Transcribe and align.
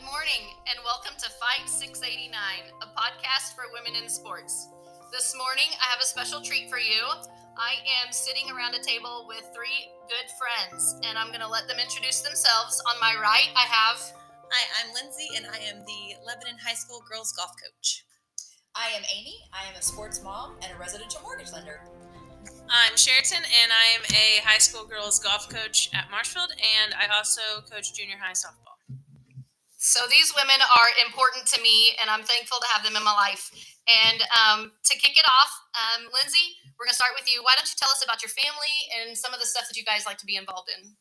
Good 0.00 0.08
morning, 0.08 0.56
and 0.64 0.80
welcome 0.80 1.12
to 1.20 1.28
Fight 1.36 1.68
689, 1.68 2.32
a 2.32 2.88
podcast 2.96 3.52
for 3.52 3.68
women 3.68 4.00
in 4.00 4.08
sports. 4.08 4.72
This 5.12 5.36
morning, 5.36 5.68
I 5.76 5.92
have 5.92 6.00
a 6.00 6.08
special 6.08 6.40
treat 6.40 6.70
for 6.70 6.78
you. 6.78 7.04
I 7.60 7.84
am 8.00 8.10
sitting 8.10 8.48
around 8.48 8.72
a 8.72 8.80
table 8.80 9.28
with 9.28 9.44
three 9.52 9.92
good 10.08 10.24
friends, 10.40 10.96
and 11.04 11.18
I'm 11.18 11.28
going 11.28 11.44
to 11.44 11.52
let 11.52 11.68
them 11.68 11.76
introduce 11.76 12.22
themselves. 12.22 12.80
On 12.88 12.96
my 12.96 13.12
right, 13.20 13.52
I 13.52 13.68
have. 13.68 14.00
Hi, 14.48 14.62
I'm 14.80 14.94
Lindsay, 14.96 15.36
and 15.36 15.44
I 15.44 15.60
am 15.68 15.84
the 15.84 16.16
Lebanon 16.24 16.56
High 16.64 16.80
School 16.80 17.04
girls 17.04 17.36
golf 17.36 17.52
coach. 17.60 18.06
I 18.72 18.96
am 18.96 19.04
Amy. 19.12 19.36
I 19.52 19.68
am 19.68 19.76
a 19.76 19.82
sports 19.82 20.24
mom 20.24 20.56
and 20.64 20.72
a 20.72 20.80
residential 20.80 21.20
mortgage 21.20 21.52
lender. 21.52 21.84
I'm 22.72 22.96
Cheratin, 22.96 23.44
and 23.44 23.68
I 23.68 24.00
am 24.00 24.04
a 24.16 24.48
high 24.48 24.64
school 24.64 24.86
girls 24.86 25.20
golf 25.20 25.50
coach 25.50 25.90
at 25.92 26.08
Marshfield, 26.10 26.56
and 26.56 26.94
I 26.96 27.14
also 27.14 27.42
coach 27.70 27.92
junior 27.92 28.16
high 28.16 28.32
softball. 28.32 28.69
So 29.80 30.04
these 30.12 30.28
women 30.36 30.60
are 30.60 30.90
important 31.08 31.48
to 31.56 31.58
me, 31.64 31.96
and 31.96 32.12
I'm 32.12 32.20
thankful 32.20 32.60
to 32.60 32.68
have 32.68 32.84
them 32.84 33.00
in 33.00 33.02
my 33.02 33.16
life. 33.16 33.48
And 33.88 34.20
um, 34.36 34.76
to 34.84 34.92
kick 34.92 35.16
it 35.16 35.24
off, 35.24 35.52
um, 35.72 36.12
Lindsay, 36.12 36.60
we're 36.76 36.84
going 36.84 36.92
to 36.92 37.00
start 37.00 37.16
with 37.16 37.24
you. 37.32 37.40
Why 37.40 37.56
don't 37.56 37.64
you 37.64 37.80
tell 37.80 37.88
us 37.88 38.04
about 38.04 38.20
your 38.20 38.28
family 38.28 38.76
and 38.92 39.16
some 39.16 39.32
of 39.32 39.40
the 39.40 39.48
stuff 39.48 39.72
that 39.72 39.80
you 39.80 39.84
guys 39.88 40.04
like 40.04 40.20
to 40.20 40.28
be 40.28 40.36
involved 40.36 40.68
in? 40.68 40.92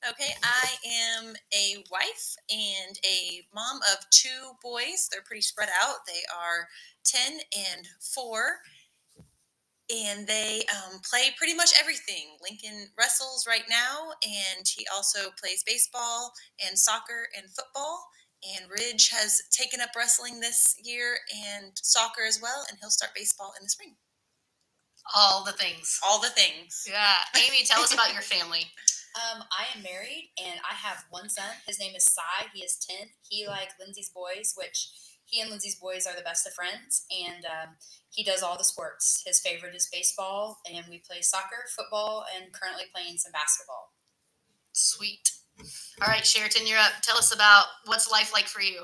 Okay, 0.00 0.32
I 0.40 0.80
am 1.20 1.36
a 1.52 1.84
wife 1.92 2.40
and 2.48 2.96
a 3.04 3.44
mom 3.52 3.84
of 3.92 4.00
two 4.08 4.56
boys. 4.64 5.12
They're 5.12 5.20
pretty 5.20 5.44
spread 5.44 5.68
out. 5.84 6.08
They 6.08 6.24
are 6.32 6.72
10 7.04 7.36
and 7.52 7.84
4 8.00 8.32
and 9.90 10.26
they 10.26 10.62
um, 10.74 11.00
play 11.08 11.30
pretty 11.38 11.54
much 11.54 11.70
everything. 11.78 12.36
Lincoln 12.42 12.88
wrestles 12.98 13.46
right 13.46 13.64
now, 13.70 14.10
and 14.24 14.66
he 14.66 14.86
also 14.94 15.30
plays 15.40 15.62
baseball 15.64 16.32
and 16.66 16.78
soccer 16.78 17.28
and 17.36 17.46
football. 17.50 18.08
And 18.56 18.70
Ridge 18.70 19.10
has 19.10 19.42
taken 19.50 19.80
up 19.80 19.90
wrestling 19.96 20.40
this 20.40 20.76
year 20.82 21.18
and 21.48 21.72
soccer 21.76 22.22
as 22.26 22.40
well, 22.40 22.64
and 22.68 22.78
he'll 22.80 22.90
start 22.90 23.12
baseball 23.14 23.52
in 23.58 23.64
the 23.64 23.70
spring. 23.70 23.96
All 25.14 25.44
the 25.44 25.52
things. 25.52 26.00
All 26.04 26.20
the 26.20 26.30
things. 26.30 26.84
Yeah. 26.88 27.18
Amy, 27.36 27.64
tell 27.64 27.82
us 27.82 27.94
about 27.94 28.12
your 28.12 28.22
family. 28.26 28.66
Um, 29.16 29.44
I 29.50 29.64
am 29.76 29.82
married 29.82 30.30
and 30.36 30.60
I 30.60 30.74
have 30.74 31.04
one 31.10 31.30
son. 31.30 31.48
His 31.66 31.78
name 31.80 31.94
is 31.96 32.04
Cy. 32.04 32.50
He 32.52 32.60
is 32.60 32.76
10. 32.76 33.08
He, 33.22 33.46
like 33.46 33.70
Lindsay's 33.80 34.10
boys, 34.10 34.52
which 34.56 34.90
he 35.26 35.40
and 35.40 35.50
Lindsay's 35.50 35.74
boys 35.74 36.06
are 36.06 36.16
the 36.16 36.22
best 36.22 36.46
of 36.46 36.54
friends. 36.54 37.04
And 37.10 37.44
um, 37.44 37.74
he 38.10 38.24
does 38.24 38.42
all 38.42 38.56
the 38.56 38.64
sports. 38.64 39.22
His 39.26 39.40
favorite 39.40 39.74
is 39.74 39.88
baseball, 39.92 40.58
and 40.72 40.86
we 40.88 41.02
play 41.06 41.20
soccer, 41.20 41.66
football, 41.76 42.24
and 42.34 42.52
currently 42.52 42.84
playing 42.94 43.18
some 43.18 43.32
basketball. 43.32 43.92
Sweet. 44.72 45.32
All 46.02 46.08
right, 46.08 46.22
Cheratin, 46.22 46.68
you're 46.68 46.78
up. 46.78 47.02
Tell 47.02 47.16
us 47.16 47.34
about 47.34 47.66
what's 47.86 48.10
life 48.10 48.32
like 48.32 48.46
for 48.46 48.60
you. 48.60 48.80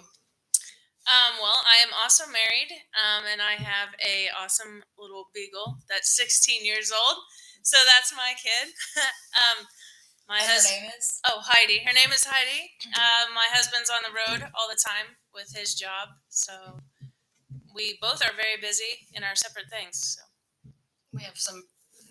Um, 1.02 1.34
well, 1.42 1.58
I 1.66 1.82
am 1.82 1.90
also 2.00 2.24
married, 2.26 2.70
um, 2.94 3.24
and 3.30 3.42
I 3.42 3.58
have 3.58 3.90
a 3.98 4.30
awesome 4.38 4.82
little 4.96 5.28
beagle 5.34 5.78
that's 5.90 6.14
16 6.16 6.64
years 6.64 6.92
old. 6.92 7.18
So 7.62 7.76
that's 7.86 8.14
my 8.14 8.34
kid. 8.38 8.72
um, 9.42 9.66
my 10.28 10.38
and 10.38 10.46
hus- 10.46 10.70
her 10.70 10.80
name 10.80 10.90
is? 10.98 11.20
Oh, 11.28 11.40
Heidi. 11.42 11.78
Her 11.84 11.92
name 11.92 12.12
is 12.12 12.24
Heidi. 12.24 12.70
Uh, 12.94 13.30
my 13.34 13.46
husband's 13.52 13.90
on 13.90 14.02
the 14.02 14.14
road 14.14 14.50
all 14.54 14.68
the 14.68 14.78
time 14.78 15.16
with 15.34 15.52
his 15.54 15.74
job, 15.74 16.08
so 16.28 16.80
we 17.74 17.98
both 18.00 18.22
are 18.22 18.32
very 18.36 18.60
busy 18.60 19.08
in 19.14 19.24
our 19.24 19.34
separate 19.34 19.70
things. 19.70 20.18
So. 20.18 20.22
We 21.12 21.22
have 21.22 21.36
some 21.38 21.62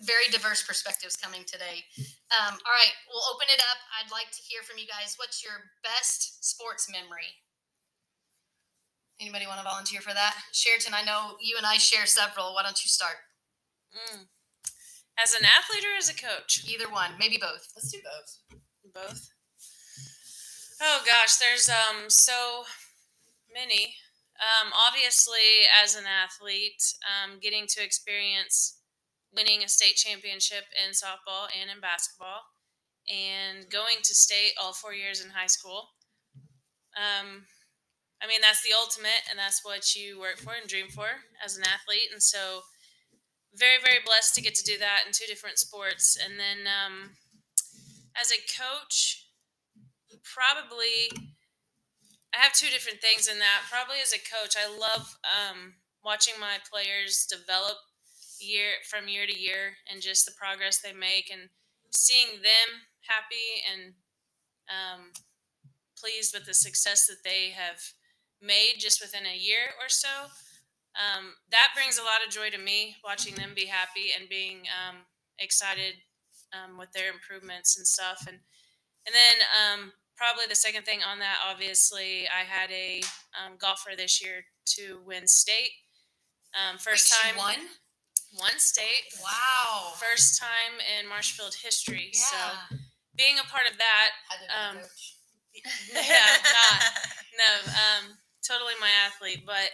very 0.02 0.26
diverse 0.30 0.62
perspectives 0.62 1.16
coming 1.16 1.42
today. 1.46 1.86
Um, 2.30 2.54
all 2.54 2.74
right, 2.74 2.94
we'll 3.10 3.22
open 3.34 3.46
it 3.52 3.60
up. 3.70 3.78
I'd 3.98 4.10
like 4.10 4.30
to 4.32 4.42
hear 4.42 4.62
from 4.62 4.78
you 4.78 4.86
guys. 4.86 5.14
What's 5.18 5.42
your 5.42 5.70
best 5.82 6.44
sports 6.44 6.90
memory? 6.90 7.42
Anybody 9.20 9.46
want 9.46 9.58
to 9.58 9.64
volunteer 9.64 10.00
for 10.00 10.14
that? 10.14 10.34
Cheratin, 10.52 10.94
I 10.94 11.04
know 11.04 11.36
you 11.40 11.56
and 11.56 11.66
I 11.66 11.78
share 11.78 12.06
several. 12.06 12.54
Why 12.54 12.62
don't 12.62 12.82
you 12.82 12.88
start? 12.88 13.22
Mm. 13.94 14.26
As 15.18 15.34
an 15.34 15.44
athlete 15.44 15.84
or 15.84 15.96
as 15.96 16.08
a 16.08 16.14
coach? 16.14 16.64
Either 16.66 16.90
one, 16.90 17.12
maybe 17.18 17.38
both. 17.40 17.68
Let's 17.76 17.92
do 17.92 17.98
both. 18.02 18.60
Both. 18.94 19.28
Oh 20.80 21.02
gosh, 21.06 21.36
there's 21.36 21.68
um 21.68 22.08
so 22.08 22.64
many. 23.52 23.94
Um, 24.40 24.72
obviously, 24.88 25.68
as 25.82 25.94
an 25.94 26.04
athlete, 26.04 26.82
um, 27.06 27.38
getting 27.40 27.66
to 27.68 27.84
experience 27.84 28.80
winning 29.32 29.62
a 29.62 29.68
state 29.68 29.94
championship 29.94 30.64
in 30.74 30.90
softball 30.90 31.46
and 31.54 31.70
in 31.70 31.80
basketball, 31.80 32.42
and 33.08 33.70
going 33.70 34.02
to 34.02 34.14
state 34.14 34.52
all 34.60 34.72
four 34.72 34.94
years 34.94 35.22
in 35.24 35.30
high 35.30 35.46
school. 35.46 35.90
Um, 36.96 37.46
I 38.22 38.26
mean, 38.26 38.40
that's 38.40 38.62
the 38.62 38.74
ultimate, 38.74 39.22
and 39.30 39.38
that's 39.38 39.64
what 39.64 39.94
you 39.94 40.18
work 40.18 40.38
for 40.38 40.52
and 40.58 40.68
dream 40.68 40.88
for 40.88 41.06
as 41.44 41.56
an 41.56 41.64
athlete. 41.64 42.10
And 42.12 42.22
so, 42.22 42.62
very, 43.54 43.78
very 43.84 43.98
blessed 44.04 44.34
to 44.34 44.42
get 44.42 44.54
to 44.56 44.64
do 44.64 44.78
that 44.78 45.02
in 45.06 45.12
two 45.12 45.26
different 45.26 45.58
sports. 45.58 46.16
And 46.16 46.38
then, 46.38 46.66
um, 46.66 47.10
as 48.20 48.30
a 48.30 48.40
coach, 48.52 49.26
probably 50.22 51.10
I 52.34 52.40
have 52.40 52.52
two 52.52 52.68
different 52.68 53.00
things 53.00 53.28
in 53.28 53.38
that. 53.38 53.68
Probably 53.70 54.00
as 54.02 54.12
a 54.12 54.18
coach, 54.18 54.56
I 54.56 54.68
love 54.68 55.16
um, 55.28 55.74
watching 56.04 56.34
my 56.40 56.56
players 56.70 57.26
develop 57.28 57.76
year 58.40 58.80
from 58.88 59.08
year 59.08 59.26
to 59.26 59.38
year 59.38 59.76
and 59.90 60.00
just 60.00 60.24
the 60.24 60.32
progress 60.32 60.80
they 60.80 60.92
make 60.92 61.30
and 61.30 61.50
seeing 61.90 62.40
them 62.42 62.88
happy 63.06 63.60
and 63.70 63.92
um, 64.68 65.12
pleased 65.98 66.34
with 66.34 66.46
the 66.46 66.54
success 66.54 67.06
that 67.06 67.22
they 67.22 67.50
have 67.50 67.80
made 68.40 68.76
just 68.78 69.00
within 69.00 69.26
a 69.26 69.36
year 69.36 69.76
or 69.78 69.88
so. 69.88 70.32
Um, 70.92 71.34
that 71.50 71.68
brings 71.74 71.98
a 71.98 72.02
lot 72.04 72.20
of 72.24 72.32
joy 72.32 72.50
to 72.50 72.58
me 72.58 72.96
watching 73.04 73.34
them 73.34 73.52
be 73.54 73.66
happy 73.66 74.12
and 74.18 74.28
being 74.28 74.68
um, 74.76 74.96
excited 75.38 75.94
um, 76.52 76.76
with 76.76 76.92
their 76.92 77.10
improvements 77.10 77.76
and 77.76 77.86
stuff. 77.86 78.24
And 78.28 78.38
and 79.06 79.14
then 79.14 79.36
um, 79.50 79.92
probably 80.16 80.46
the 80.48 80.54
second 80.54 80.84
thing 80.84 81.00
on 81.02 81.18
that, 81.18 81.38
obviously, 81.48 82.28
I 82.28 82.44
had 82.44 82.70
a 82.70 83.02
um, 83.34 83.56
golfer 83.58 83.96
this 83.96 84.22
year 84.22 84.44
to 84.76 85.00
win 85.04 85.26
state. 85.26 85.72
Um, 86.54 86.78
first 86.78 87.10
Wait, 87.10 87.32
time 87.32 87.38
won. 87.38 87.56
one 88.36 88.58
state. 88.58 89.10
Wow. 89.22 89.92
First 89.98 90.40
time 90.40 90.78
in 91.00 91.08
Marshfield 91.08 91.54
history. 91.54 92.12
Yeah. 92.12 92.20
So 92.20 92.76
being 93.16 93.38
a 93.38 93.48
part 93.50 93.64
of 93.70 93.76
that, 93.78 94.10
Had 94.28 94.38
to 94.38 94.76
be 94.76 94.80
Um, 94.80 94.88
yeah, 96.06 96.36
not 96.44 96.80
no, 97.42 97.50
um, 97.72 98.16
totally 98.46 98.74
my 98.80 98.90
athlete. 99.06 99.42
But 99.44 99.70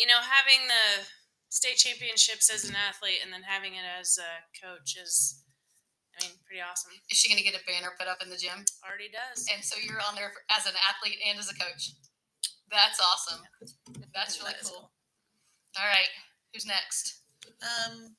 you 0.00 0.08
know, 0.08 0.24
having 0.24 0.64
the 0.64 1.04
state 1.52 1.76
championships 1.76 2.48
as 2.48 2.64
an 2.64 2.72
athlete 2.72 3.20
and 3.20 3.28
then 3.28 3.44
having 3.44 3.76
it 3.76 3.84
as 3.84 4.16
a 4.16 4.32
coach 4.56 4.96
is, 4.96 5.44
I 6.16 6.24
mean, 6.24 6.40
pretty 6.48 6.64
awesome. 6.64 6.96
Is 7.12 7.20
she 7.20 7.28
going 7.28 7.36
to 7.36 7.44
get 7.44 7.52
a 7.52 7.60
banner 7.68 7.92
put 8.00 8.08
up 8.08 8.24
in 8.24 8.32
the 8.32 8.40
gym? 8.40 8.64
Already 8.80 9.12
does. 9.12 9.44
And 9.52 9.60
so 9.60 9.76
you're 9.76 10.00
on 10.00 10.16
there 10.16 10.32
as 10.48 10.64
an 10.64 10.72
athlete 10.80 11.20
and 11.20 11.36
as 11.36 11.52
a 11.52 11.56
coach. 11.60 11.92
That's 12.72 12.96
awesome. 12.96 13.44
That's 14.16 14.40
really 14.40 14.56
That 14.56 14.64
is 14.64 14.72
cool. 14.72 14.88
All 15.76 15.86
right, 15.86 16.10
who's 16.50 16.64
next? 16.64 17.22
Um, 17.60 18.16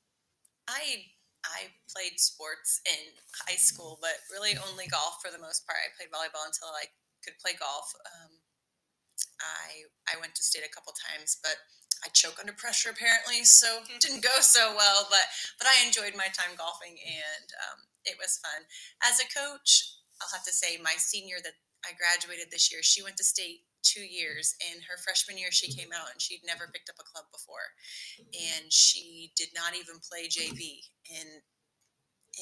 I 0.67 1.09
I 1.41 1.73
played 1.89 2.19
sports 2.19 2.79
in 2.85 3.15
high 3.47 3.57
school, 3.57 3.97
but 3.99 4.21
really 4.29 4.53
only 4.69 4.85
golf 4.87 5.17
for 5.23 5.31
the 5.31 5.41
most 5.41 5.65
part. 5.65 5.79
I 5.81 5.89
played 5.97 6.13
volleyball 6.13 6.45
until 6.45 6.69
I 6.75 6.85
could 7.25 7.39
play 7.41 7.57
golf. 7.57 7.89
Um, 8.05 8.40
I 9.41 9.89
I 10.09 10.19
went 10.19 10.35
to 10.35 10.43
state 10.43 10.65
a 10.65 10.73
couple 10.73 10.93
times, 10.93 11.37
but 11.41 11.57
I 12.05 12.09
choke 12.13 12.39
under 12.39 12.53
pressure 12.53 12.89
apparently, 12.89 13.43
so 13.45 13.85
it 13.89 14.01
didn't 14.05 14.23
go 14.23 14.41
so 14.41 14.73
well. 14.75 15.07
But 15.09 15.25
but 15.59 15.67
I 15.67 15.85
enjoyed 15.85 16.13
my 16.17 16.29
time 16.33 16.57
golfing, 16.57 16.97
and 17.01 17.47
um, 17.69 17.79
it 18.05 18.17
was 18.17 18.41
fun. 18.41 18.65
As 19.05 19.19
a 19.19 19.29
coach, 19.29 19.97
I'll 20.21 20.33
have 20.33 20.45
to 20.45 20.53
say 20.53 20.77
my 20.81 20.95
senior 20.97 21.37
that 21.43 21.57
I 21.85 21.97
graduated 21.97 22.51
this 22.51 22.71
year, 22.71 22.83
she 22.83 23.01
went 23.01 23.17
to 23.17 23.23
state 23.23 23.65
two 23.81 24.05
years. 24.05 24.53
In 24.61 24.81
her 24.85 24.97
freshman 25.01 25.37
year, 25.37 25.51
she 25.51 25.73
came 25.73 25.89
out 25.89 26.11
and 26.11 26.21
she'd 26.21 26.45
never 26.45 26.69
picked 26.69 26.89
up 26.89 27.01
a 27.01 27.09
club 27.09 27.25
before, 27.31 27.73
and 28.33 28.71
she 28.71 29.33
did 29.35 29.49
not 29.55 29.73
even 29.73 29.97
play 30.01 30.29
JV. 30.29 30.85
And 31.09 31.41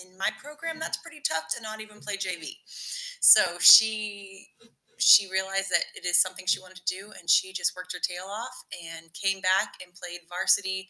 in 0.03 0.18
my 0.18 0.29
program, 0.41 0.79
that's 0.79 0.97
pretty 0.97 1.21
tough 1.27 1.45
to 1.56 1.63
not 1.63 1.81
even 1.81 2.00
play 2.00 2.18
JV. 2.18 2.57
So 3.21 3.41
she 3.59 4.47
she 5.00 5.30
realized 5.31 5.69
that 5.72 5.84
it 5.96 6.06
is 6.06 6.22
something 6.22 6.46
she 6.46 6.60
wanted 6.60 6.78
to 6.78 6.96
do, 6.96 7.12
and 7.19 7.30
she 7.30 7.54
just 7.54 7.75
worked 7.75 7.94
her 7.94 8.00
tail 8.00 8.25
off 8.30 8.63
and 8.86 9.13
came 9.13 9.42
back 9.42 9.75
and 9.84 9.94
played 9.96 10.22
varsity 10.30 10.90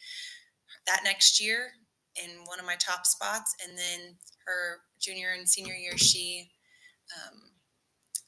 that 0.88 1.02
next 1.04 1.42
year 1.42 1.72
in 2.16 2.30
one 2.46 2.60
of 2.60 2.66
my 2.66 2.76
top 2.76 3.06
spots. 3.06 3.56
And 3.64 3.78
then 3.78 4.16
her 4.46 4.82
junior 5.00 5.30
and 5.38 5.48
senior 5.48 5.74
year, 5.74 5.98
she 5.98 6.50
um, 7.18 7.40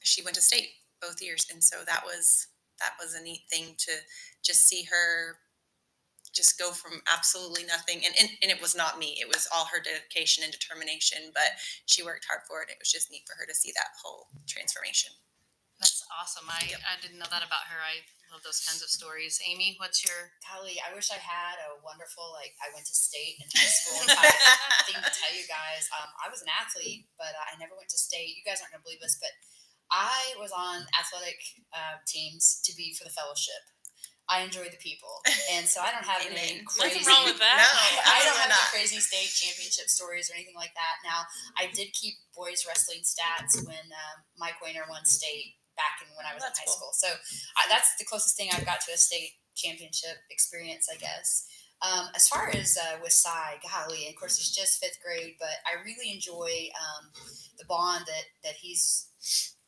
she 0.00 0.22
went 0.22 0.36
to 0.36 0.42
state 0.42 0.68
both 1.00 1.22
years, 1.22 1.46
and 1.52 1.62
so 1.62 1.78
that 1.86 2.02
was 2.04 2.48
that 2.80 2.92
was 3.00 3.14
a 3.14 3.22
neat 3.22 3.42
thing 3.50 3.74
to 3.78 3.92
just 4.44 4.68
see 4.68 4.84
her 4.84 5.36
just 6.34 6.58
go 6.58 6.70
from 6.70 7.02
absolutely 7.12 7.62
nothing 7.64 8.00
and, 8.06 8.14
and, 8.18 8.30
and 8.42 8.50
it 8.50 8.60
was 8.60 8.74
not 8.74 8.98
me 8.98 9.18
it 9.20 9.28
was 9.28 9.46
all 9.54 9.66
her 9.66 9.82
dedication 9.82 10.42
and 10.42 10.52
determination 10.52 11.18
but 11.34 11.60
she 11.86 12.02
worked 12.02 12.24
hard 12.28 12.40
for 12.48 12.62
it 12.62 12.70
it 12.70 12.78
was 12.80 12.90
just 12.90 13.10
neat 13.10 13.22
for 13.26 13.36
her 13.38 13.46
to 13.46 13.54
see 13.54 13.70
that 13.76 13.92
whole 14.02 14.28
transformation 14.48 15.12
awesome. 16.20 16.46
I, 16.50 16.60
Yep. 16.68 16.80
I 16.84 16.94
didn't 17.00 17.18
know 17.18 17.30
that 17.30 17.44
about 17.44 17.68
her. 17.72 17.80
I 17.80 18.02
love 18.32 18.40
those 18.44 18.64
kinds 18.64 18.80
of 18.80 18.88
stories. 18.88 19.36
Amy, 19.44 19.76
what's 19.76 20.00
your 20.04 20.32
Golly, 20.48 20.80
I 20.80 20.92
wish 20.96 21.12
I 21.12 21.20
had 21.20 21.60
a 21.68 21.76
wonderful 21.84 22.32
like 22.32 22.56
I 22.64 22.72
went 22.72 22.88
to 22.88 22.96
state 22.96 23.36
in 23.40 23.46
high 23.52 23.68
school 23.68 24.00
thing 24.88 25.00
to 25.00 25.12
tell 25.12 25.32
you 25.36 25.44
guys. 25.48 25.84
Um, 26.00 26.08
I 26.20 26.32
was 26.32 26.40
an 26.40 26.48
athlete, 26.52 27.08
but 27.20 27.36
I 27.36 27.56
never 27.60 27.76
went 27.76 27.92
to 27.92 28.00
state. 28.00 28.32
You 28.36 28.44
guys 28.44 28.60
aren't 28.64 28.72
gonna 28.72 28.84
believe 28.84 29.04
this, 29.04 29.20
but 29.20 29.32
I 29.92 30.32
was 30.40 30.52
on 30.56 30.88
athletic 30.96 31.36
uh, 31.76 32.00
teams 32.08 32.64
to 32.64 32.72
be 32.72 32.96
for 32.96 33.04
the 33.04 33.12
fellowship. 33.12 33.60
I 34.30 34.46
enjoy 34.46 34.64
the 34.70 34.80
people, 34.80 35.20
and 35.52 35.66
so 35.66 35.82
I 35.82 35.90
don't 35.92 36.06
have 36.06 36.24
any 36.24 36.62
crazy. 36.64 37.04
Nothing 37.04 37.04
wrong 37.10 37.26
with 37.28 37.42
that. 37.42 37.58
No, 37.60 37.68
I, 38.00 38.16
I 38.16 38.24
don't 38.24 38.38
have 38.38 38.48
not. 38.48 38.64
any 38.70 38.80
crazy 38.80 38.96
state 39.02 39.28
championship 39.28 39.90
stories 39.92 40.30
or 40.30 40.38
anything 40.38 40.56
like 40.56 40.72
that. 40.78 41.02
Now, 41.04 41.26
I 41.58 41.68
did 41.74 41.92
keep 41.92 42.14
boys 42.32 42.64
wrestling 42.64 43.02
stats 43.04 43.60
when 43.66 43.82
um, 43.92 44.16
Mike 44.38 44.62
Weiner 44.62 44.86
won 44.88 45.04
state 45.04 45.58
back 45.76 46.00
in 46.04 46.08
when 46.16 46.26
I 46.26 46.34
was 46.34 46.42
That's 46.42 46.58
in 46.58 46.64
high 46.64 46.70
cool. 46.70 46.92
school. 46.92 46.94
So 46.94 47.08
I, 47.56 47.68
that's 47.68 47.96
the 47.96 48.04
closest 48.04 48.36
thing 48.36 48.48
I've 48.52 48.66
got 48.66 48.80
to 48.86 48.92
a 48.92 48.98
state 48.98 49.38
championship 49.54 50.22
experience, 50.30 50.88
I 50.92 50.96
guess. 50.96 51.46
Um, 51.82 52.06
as 52.14 52.28
far 52.28 52.48
as 52.54 52.78
uh, 52.78 52.98
with 53.02 53.12
Cy, 53.12 53.58
golly, 53.66 54.06
of 54.08 54.14
course 54.14 54.38
he's 54.38 54.54
just 54.54 54.78
fifth 54.78 55.02
grade, 55.02 55.34
but 55.40 55.50
I 55.66 55.82
really 55.82 56.14
enjoy 56.14 56.70
um, 56.78 57.10
the 57.58 57.64
bond 57.66 58.06
that 58.06 58.30
that 58.44 58.54
he's 58.54 59.10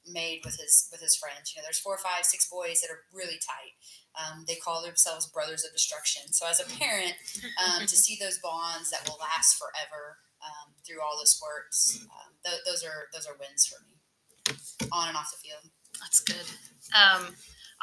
made 0.07 0.41
with 0.45 0.57
his 0.57 0.87
with 0.93 1.01
his 1.01 1.17
friends. 1.17 1.51
You 1.51 1.61
know, 1.61 1.67
there's 1.67 1.81
four, 1.81 1.99
five, 1.99 2.25
six 2.25 2.49
boys 2.49 2.81
that 2.83 2.91
are 2.91 3.03
really 3.13 3.41
tight. 3.43 3.75
Um, 4.15 4.45
they 4.47 4.55
call 4.55 4.83
themselves 4.83 5.27
brothers 5.27 5.65
of 5.65 5.73
destruction. 5.73 6.31
So 6.33 6.47
as 6.47 6.61
a 6.61 6.71
parent, 6.79 7.15
um, 7.59 7.83
to 7.83 7.97
see 8.05 8.17
those 8.21 8.39
bonds 8.39 8.91
that 8.91 9.03
will 9.09 9.19
last 9.19 9.59
forever 9.59 10.19
um, 10.39 10.71
through 10.87 11.03
all 11.03 11.19
the 11.21 11.27
sports, 11.27 11.99
um, 12.15 12.31
th- 12.45 12.63
those 12.65 12.85
are 12.85 13.11
those 13.13 13.27
are 13.27 13.35
wins 13.41 13.67
for 13.67 13.83
me, 13.83 14.87
on 14.93 15.09
and 15.09 15.17
off 15.17 15.35
the 15.35 15.49
field. 15.49 15.67
That's 16.05 16.21
good. 16.21 16.47
Um, 16.95 17.35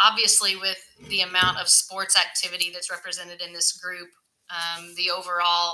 obviously, 0.01 0.56
with 0.56 0.77
the 1.09 1.21
amount 1.21 1.57
of 1.59 1.68
sports 1.68 2.15
activity 2.15 2.69
that's 2.71 2.91
represented 2.91 3.41
in 3.41 3.51
this 3.51 3.73
group, 3.73 4.09
um, 4.51 4.94
the 4.95 5.09
overall 5.09 5.73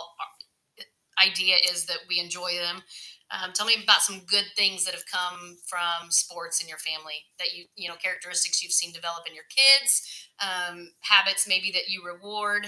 idea 1.23 1.55
is 1.69 1.85
that 1.85 1.99
we 2.07 2.19
enjoy 2.19 2.53
them. 2.53 2.81
Um, 3.31 3.51
tell 3.53 3.65
me 3.65 3.75
about 3.83 4.01
some 4.01 4.21
good 4.27 4.45
things 4.55 4.85
that 4.85 4.93
have 4.93 5.03
come 5.11 5.57
from 5.67 6.09
sports 6.09 6.61
in 6.61 6.69
your 6.69 6.77
family 6.77 7.27
that 7.39 7.53
you, 7.53 7.65
you 7.75 7.89
know, 7.89 7.95
characteristics 7.95 8.63
you've 8.63 8.71
seen 8.71 8.93
develop 8.93 9.27
in 9.27 9.35
your 9.35 9.43
kids, 9.51 10.29
um, 10.39 10.91
habits 11.01 11.47
maybe 11.47 11.69
that 11.71 11.89
you 11.89 12.05
reward. 12.05 12.67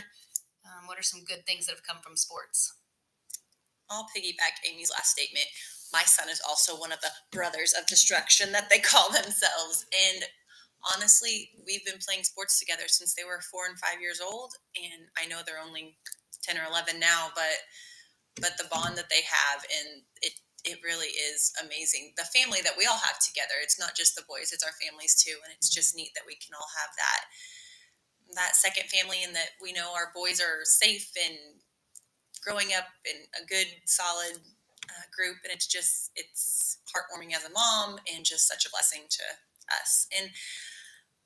Um, 0.65 0.87
what 0.87 0.99
are 0.99 1.03
some 1.03 1.23
good 1.23 1.45
things 1.47 1.65
that 1.65 1.75
have 1.75 1.87
come 1.87 2.01
from 2.03 2.17
sports? 2.17 2.73
I'll 3.89 4.07
piggyback 4.15 4.59
Amy's 4.69 4.91
last 4.91 5.11
statement. 5.11 5.47
My 5.93 6.03
son 6.03 6.29
is 6.29 6.41
also 6.47 6.75
one 6.75 6.91
of 6.91 7.01
the 7.01 7.11
brothers 7.31 7.73
of 7.73 7.87
destruction 7.87 8.51
that 8.51 8.69
they 8.69 8.79
call 8.91 9.09
themselves. 9.09 9.85
And 10.13 10.23
honestly, 10.93 11.51
we've 11.65 11.85
been 11.85 11.99
playing 11.99 12.23
sports 12.23 12.59
together 12.59 12.87
since 12.87 13.13
they 13.15 13.23
were 13.23 13.41
four 13.41 13.65
and 13.67 13.79
five 13.79 14.01
years 14.01 14.21
old. 14.21 14.53
And 14.75 15.09
I 15.17 15.27
know 15.27 15.41
they're 15.45 15.63
only 15.63 15.97
10 16.43 16.57
or 16.57 16.65
11 16.69 16.99
now, 16.99 17.29
but 17.35 17.65
but 18.39 18.55
the 18.57 18.71
bond 18.71 18.95
that 18.95 19.09
they 19.09 19.25
have 19.27 19.65
and 19.67 20.03
it 20.21 20.33
it 20.65 20.83
really 20.83 21.07
is 21.07 21.51
amazing. 21.63 22.11
The 22.15 22.27
family 22.35 22.59
that 22.63 22.75
we 22.77 22.85
all 22.85 22.99
have 22.99 23.19
together. 23.19 23.55
It's 23.63 23.79
not 23.79 23.95
just 23.95 24.15
the 24.15 24.27
boys, 24.27 24.51
it's 24.51 24.63
our 24.63 24.75
families 24.75 25.15
too. 25.15 25.39
And 25.43 25.55
it's 25.55 25.71
just 25.71 25.95
neat 25.95 26.11
that 26.15 26.27
we 26.27 26.35
can 26.35 26.53
all 26.53 26.67
have 26.79 26.91
that 26.95 27.21
that 28.35 28.55
second 28.55 28.85
family 28.89 29.23
and 29.23 29.35
that 29.35 29.57
we 29.61 29.73
know 29.73 29.91
our 29.95 30.11
boys 30.13 30.39
are 30.39 30.61
safe 30.63 31.09
and 31.17 31.37
growing 32.43 32.73
up 32.77 32.85
in 33.05 33.17
a 33.41 33.45
good 33.47 33.67
solid 33.85 34.37
uh, 34.97 35.05
group 35.15 35.37
and 35.43 35.53
it's 35.53 35.67
just 35.67 36.11
it's 36.15 36.79
heartwarming 36.89 37.35
as 37.35 37.45
a 37.45 37.51
mom 37.51 37.99
and 38.13 38.25
just 38.25 38.47
such 38.47 38.65
a 38.65 38.69
blessing 38.69 39.03
to 39.09 39.23
us. 39.81 40.07
And 40.17 40.29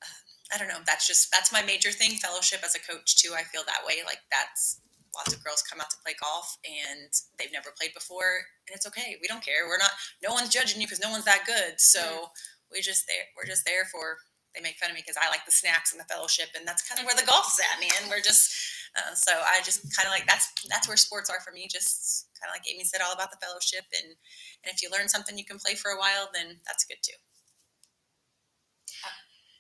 uh, 0.02 0.56
i 0.56 0.58
don't 0.58 0.68
know 0.68 0.84
that's 0.86 1.08
just 1.08 1.32
that's 1.32 1.54
my 1.54 1.62
major 1.64 1.92
thing 1.92 2.12
fellowship 2.12 2.60
as 2.64 2.76
a 2.76 2.80
coach 2.80 3.16
too 3.16 3.32
i 3.36 3.44
feel 3.44 3.64
that 3.66 3.86
way 3.88 4.04
like 4.06 4.20
that's 4.32 4.82
lots 5.16 5.34
of 5.34 5.44
girls 5.44 5.64
come 5.64 5.80
out 5.80 5.90
to 5.90 5.98
play 6.04 6.14
golf 6.22 6.58
and 6.66 7.10
they've 7.38 7.54
never 7.54 7.70
played 7.78 7.94
before 7.94 8.44
and 8.68 8.76
it's 8.76 8.88
okay 8.88 9.16
we 9.22 9.28
don't 9.28 9.46
care 9.46 9.68
we're 9.68 9.78
not 9.78 9.92
no 10.24 10.34
one's 10.34 10.50
judging 10.50 10.82
you 10.82 10.88
because 10.88 11.02
no 11.02 11.12
one's 11.12 11.26
that 11.26 11.46
good 11.46 11.80
so 11.80 12.28
we 12.72 12.82
just 12.82 13.06
there 13.08 13.26
we're 13.38 13.48
just 13.48 13.66
there 13.66 13.86
for 13.92 14.18
they 14.56 14.62
make 14.62 14.78
fun 14.78 14.90
of 14.90 14.96
me 14.96 15.02
because 15.02 15.18
I 15.18 15.30
like 15.30 15.46
the 15.46 15.52
snacks 15.52 15.92
and 15.92 16.00
the 16.00 16.06
fellowship, 16.06 16.54
and 16.58 16.68
that's 16.68 16.88
kind 16.88 17.02
of 17.02 17.06
where 17.06 17.18
the 17.18 17.26
golf's 17.26 17.60
at, 17.60 17.82
man. 17.82 18.10
We're 18.10 18.24
just 18.24 18.54
uh, 18.94 19.16
so 19.18 19.34
I 19.34 19.62
just 19.66 19.82
kind 19.98 20.06
of 20.06 20.14
like 20.14 20.30
that's 20.30 20.54
that's 20.70 20.88
where 20.88 20.98
sports 20.98 21.30
are 21.30 21.42
for 21.42 21.52
me. 21.52 21.66
Just 21.66 22.30
kind 22.38 22.50
of 22.50 22.54
like 22.54 22.70
Amy 22.70 22.86
said, 22.86 23.02
all 23.02 23.14
about 23.14 23.34
the 23.34 23.42
fellowship, 23.42 23.90
and 23.90 24.14
and 24.62 24.70
if 24.70 24.82
you 24.82 24.94
learn 24.94 25.10
something 25.10 25.38
you 25.38 25.46
can 25.46 25.58
play 25.58 25.74
for 25.74 25.92
a 25.92 25.98
while, 25.98 26.30
then 26.34 26.62
that's 26.66 26.86
good 26.86 27.02
too. 27.02 27.18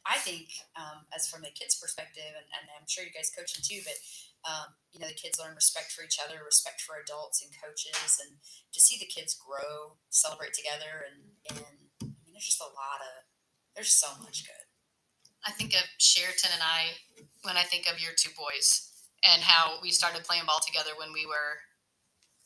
I 0.03 0.19
think, 0.19 0.51
um, 0.75 1.07
as 1.15 1.31
from 1.31 1.47
the 1.47 1.55
kids' 1.55 1.79
perspective, 1.79 2.27
and, 2.27 2.47
and 2.51 2.67
I'm 2.75 2.83
sure 2.91 3.07
you 3.07 3.15
guys 3.15 3.31
coach 3.31 3.55
them 3.55 3.63
too, 3.63 3.79
but 3.87 3.95
um, 4.43 4.75
you 4.91 4.99
know 4.99 5.07
the 5.07 5.15
kids 5.15 5.39
learn 5.39 5.55
respect 5.55 5.95
for 5.95 6.03
each 6.03 6.19
other, 6.19 6.43
respect 6.43 6.83
for 6.83 6.99
adults 6.99 7.39
and 7.41 7.55
coaches, 7.55 8.19
and 8.19 8.37
to 8.75 8.79
see 8.83 8.99
the 8.99 9.07
kids 9.07 9.33
grow, 9.33 9.95
celebrate 10.11 10.53
together, 10.53 11.07
and 11.07 11.39
and 11.49 11.65
I 12.03 12.19
mean, 12.21 12.35
there's 12.35 12.51
just 12.51 12.61
a 12.61 12.69
lot 12.75 12.99
of 12.99 13.25
there's 13.73 13.95
so 13.95 14.11
much 14.21 14.43
good. 14.43 14.62
I 15.45 15.51
think 15.51 15.73
of 15.73 15.83
Cheratin 15.99 16.53
and 16.53 16.63
I 16.63 16.95
when 17.43 17.57
I 17.57 17.63
think 17.63 17.87
of 17.91 17.99
your 18.01 18.11
two 18.17 18.31
boys 18.37 18.89
and 19.27 19.41
how 19.41 19.79
we 19.81 19.91
started 19.91 20.23
playing 20.23 20.45
ball 20.45 20.59
together 20.65 20.91
when 20.97 21.11
we 21.13 21.25
were 21.25 21.59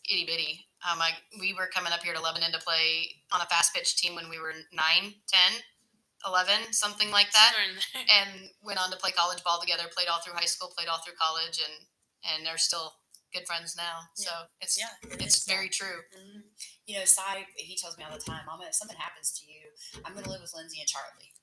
itty 0.09 0.25
bitty. 0.25 0.67
Um, 0.85 1.01
I, 1.01 1.11
we 1.39 1.53
were 1.53 1.67
coming 1.73 1.91
up 1.91 2.01
here 2.01 2.13
to 2.13 2.21
Lebanon 2.21 2.51
to 2.53 2.59
play 2.59 3.09
on 3.31 3.41
a 3.41 3.45
fast 3.45 3.73
pitch 3.73 3.97
team 3.97 4.13
when 4.13 4.29
we 4.29 4.39
were 4.39 4.53
9, 4.53 4.69
10, 4.71 5.13
11, 6.25 6.71
something 6.71 7.09
like 7.09 7.31
that. 7.33 7.53
Somewhere 7.53 7.69
in 7.69 7.75
there. 7.75 8.05
And 8.17 8.49
went 8.61 8.79
on 8.81 8.91
to 8.91 8.97
play 8.97 9.11
college 9.11 9.43
ball 9.43 9.59
together, 9.59 9.89
played 9.89 10.07
all 10.07 10.21
through 10.21 10.33
high 10.33 10.45
school, 10.49 10.71
played 10.75 10.87
all 10.87 11.01
through 11.01 11.17
college, 11.19 11.59
and 11.61 11.75
and 12.29 12.45
they're 12.45 12.57
still 12.61 12.93
good 13.33 13.45
friends 13.45 13.75
now. 13.75 14.09
So 14.15 14.29
it's 14.61 14.77
Yeah, 14.77 14.93
it 15.11 15.21
it's 15.21 15.45
very 15.45 15.69
true. 15.69 16.05
You 16.85 16.99
know, 16.99 17.05
Cy, 17.05 17.45
he 17.55 17.75
tells 17.75 17.97
me 17.97 18.03
all 18.05 18.15
the 18.15 18.23
time, 18.23 18.45
Mama, 18.45 18.65
if 18.67 18.75
something 18.75 18.97
happens 18.97 19.37
to 19.39 19.45
you, 19.45 19.73
I'm 20.05 20.13
going 20.13 20.23
to 20.25 20.31
live 20.31 20.41
with 20.41 20.53
Lindsay 20.55 20.79
and 20.79 20.87
Charlie. 20.87 21.33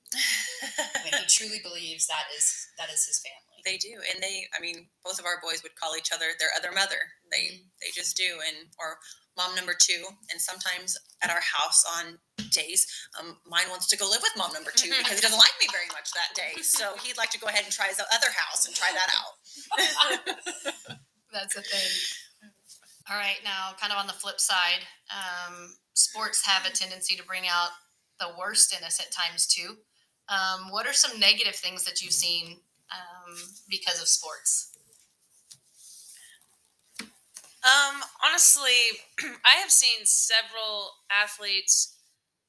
I 0.79 1.03
mean, 1.03 1.13
he 1.13 1.25
truly 1.27 1.59
believes 1.63 2.07
that 2.07 2.25
is 2.37 2.67
that 2.77 2.89
is 2.89 3.05
his 3.05 3.19
family. 3.19 3.61
they 3.65 3.77
do, 3.77 3.95
and 4.13 4.21
they. 4.21 4.45
I 4.57 4.61
mean, 4.61 4.87
both 5.03 5.19
of 5.19 5.25
our 5.25 5.39
boys 5.41 5.63
would 5.63 5.75
call 5.75 5.95
each 5.95 6.11
other 6.13 6.25
their 6.39 6.49
other 6.57 6.71
mother. 6.73 6.99
They 7.31 7.61
they 7.81 7.91
just 7.93 8.15
do, 8.17 8.39
and 8.47 8.67
or 8.79 8.97
mom 9.37 9.55
number 9.55 9.75
two. 9.77 10.03
And 10.31 10.39
sometimes 10.39 10.97
at 11.21 11.29
our 11.29 11.41
house 11.43 11.83
on 11.99 12.17
days, 12.51 12.87
um, 13.19 13.37
mine 13.45 13.67
wants 13.69 13.87
to 13.87 13.97
go 13.97 14.07
live 14.09 14.21
with 14.23 14.31
mom 14.37 14.53
number 14.53 14.71
two 14.75 14.89
because 14.97 15.19
he 15.19 15.21
doesn't 15.21 15.37
like 15.37 15.55
me 15.61 15.67
very 15.71 15.87
much 15.91 16.11
that 16.13 16.31
day. 16.35 16.61
So 16.61 16.95
he'd 17.03 17.17
like 17.17 17.29
to 17.31 17.39
go 17.39 17.47
ahead 17.47 17.63
and 17.63 17.71
try 17.73 17.87
his 17.87 17.99
other 17.99 18.31
house 18.35 18.65
and 18.67 18.75
try 18.75 18.91
that 18.93 19.09
out. 19.11 19.33
That's 21.33 21.55
a 21.57 21.61
thing. 21.61 21.91
All 23.09 23.17
right, 23.17 23.37
now, 23.43 23.75
kind 23.79 23.91
of 23.93 23.99
on 23.99 24.07
the 24.07 24.13
flip 24.13 24.39
side, 24.39 24.81
um, 25.11 25.75
sports 25.93 26.43
have 26.45 26.65
a 26.65 26.73
tendency 26.73 27.15
to 27.15 27.23
bring 27.23 27.43
out 27.45 27.69
the 28.19 28.29
worst 28.39 28.75
in 28.75 28.83
us 28.83 28.99
at 28.99 29.11
times 29.11 29.45
too. 29.45 29.75
Um, 30.27 30.71
what 30.71 30.87
are 30.87 30.93
some 30.93 31.19
negative 31.19 31.55
things 31.55 31.83
that 31.85 32.01
you've 32.01 32.13
seen 32.13 32.57
um, 32.91 33.35
because 33.69 34.01
of 34.01 34.07
sports? 34.07 34.71
Um, 37.65 38.01
honestly, 38.23 38.99
I 39.45 39.59
have 39.59 39.71
seen 39.71 40.05
several 40.05 40.91
athletes, 41.09 41.95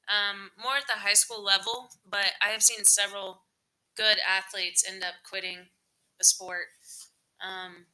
um, 0.09 0.50
more 0.62 0.76
at 0.76 0.87
the 0.87 1.00
high 1.00 1.14
school 1.14 1.42
level, 1.42 1.90
but 2.09 2.33
I 2.47 2.50
have 2.50 2.62
seen 2.62 2.85
several 2.85 3.42
good 3.97 4.18
athletes 4.28 4.85
end 4.87 5.02
up 5.02 5.14
quitting 5.28 5.59
the 6.18 6.25
sport. 6.25 6.66
Um, 7.42 7.87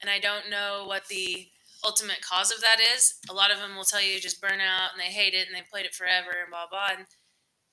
and 0.00 0.10
I 0.10 0.18
don't 0.18 0.50
know 0.50 0.84
what 0.86 1.08
the 1.08 1.48
ultimate 1.84 2.20
cause 2.20 2.50
of 2.50 2.60
that 2.60 2.78
is. 2.96 3.14
A 3.30 3.32
lot 3.32 3.50
of 3.50 3.58
them 3.58 3.76
will 3.76 3.84
tell 3.84 4.02
you 4.02 4.20
just 4.20 4.40
burn 4.40 4.60
out 4.60 4.90
and 4.92 5.00
they 5.00 5.12
hate 5.12 5.34
it 5.34 5.46
and 5.46 5.56
they 5.56 5.62
played 5.70 5.86
it 5.86 5.94
forever 5.94 6.30
and 6.42 6.50
blah 6.50 6.66
blah. 6.70 6.90
And 6.98 7.06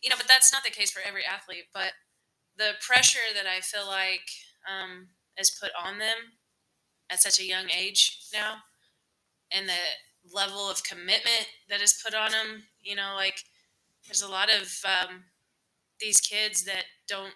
you 0.05 0.11
know, 0.11 0.17
but 0.17 0.29
that's 0.29 0.53
not 0.53 0.63
the 0.63 0.71
case 0.71 0.91
for 0.91 1.01
every 1.05 1.23
athlete. 1.25 1.65
But 1.73 1.93
the 2.57 2.73
pressure 2.85 3.33
that 3.35 3.47
I 3.47 3.61
feel 3.61 3.87
like 3.87 4.29
um, 4.69 5.09
is 5.37 5.57
put 5.59 5.71
on 5.77 5.99
them 5.99 6.39
at 7.11 7.21
such 7.21 7.39
a 7.39 7.45
young 7.47 7.65
age 7.75 8.19
now 8.33 8.57
and 9.51 9.67
the 9.67 10.33
level 10.33 10.69
of 10.69 10.83
commitment 10.83 11.47
that 11.69 11.81
is 11.81 12.01
put 12.03 12.15
on 12.15 12.31
them 12.31 12.63
you 12.81 12.95
know 12.95 13.13
like 13.15 13.43
there's 14.05 14.21
a 14.21 14.27
lot 14.27 14.49
of 14.49 14.71
um, 14.85 15.23
these 15.99 16.19
kids 16.19 16.63
that 16.65 16.85
don't 17.07 17.33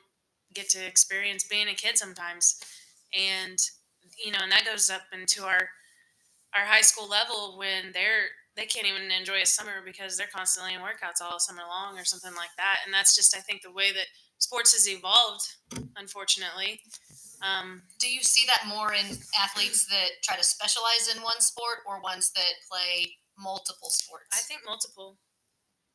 get 0.54 0.70
to 0.70 0.86
experience 0.86 1.48
being 1.48 1.68
a 1.68 1.74
kid 1.74 1.98
sometimes 1.98 2.60
and 3.14 3.60
you 4.24 4.32
know 4.32 4.40
and 4.42 4.52
that 4.52 4.66
goes 4.66 4.90
up 4.90 5.04
into 5.14 5.44
our 5.44 5.70
our 6.56 6.66
high 6.66 6.82
school 6.82 7.08
level 7.08 7.58
when 7.58 7.92
they're 7.94 8.30
they 8.60 8.66
can't 8.66 8.86
even 8.86 9.10
enjoy 9.10 9.42
a 9.42 9.46
summer 9.46 9.80
because 9.86 10.18
they're 10.18 10.28
constantly 10.36 10.74
in 10.74 10.82
workouts 10.82 11.24
all 11.24 11.40
summer 11.40 11.64
long 11.68 11.98
or 11.98 12.04
something 12.04 12.36
like 12.36 12.52
that 12.58 12.80
and 12.86 12.94
that's 12.94 13.16
just 13.16 13.36
i 13.36 13.40
think 13.40 13.62
the 13.62 13.72
way 13.72 13.92
that 13.94 14.06
sports 14.38 14.74
has 14.74 14.88
evolved 14.90 15.48
unfortunately 15.96 16.82
um, 17.42 17.84
Do 18.00 18.12
you 18.12 18.22
see 18.22 18.46
that 18.48 18.68
more 18.68 18.94
in 18.94 19.06
athletes 19.40 19.86
that 19.88 20.20
try 20.24 20.36
to 20.36 20.44
specialize 20.44 21.10
in 21.14 21.24
one 21.24 21.40
sport 21.40 21.80
or 21.88 22.02
ones 22.02 22.32
that 22.36 22.54
play 22.70 23.16
multiple 23.38 23.90
sports? 23.90 24.28
I 24.34 24.44
think 24.44 24.62
multiple. 24.66 25.20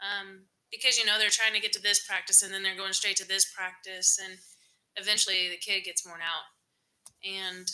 Um, 0.00 0.46
because 0.70 0.98
you 0.98 1.04
know 1.04 1.18
they're 1.18 1.30
trying 1.30 1.54
to 1.54 1.60
get 1.60 1.72
to 1.74 1.82
this 1.82 2.04
practice 2.06 2.42
and 2.42 2.52
then 2.52 2.62
they're 2.62 2.76
going 2.76 2.92
straight 2.92 3.16
to 3.16 3.28
this 3.28 3.46
practice 3.52 4.18
and 4.22 4.38
eventually 4.96 5.48
the 5.48 5.56
kid 5.56 5.84
gets 5.84 6.04
worn 6.04 6.20
out 6.20 6.48
and 7.24 7.68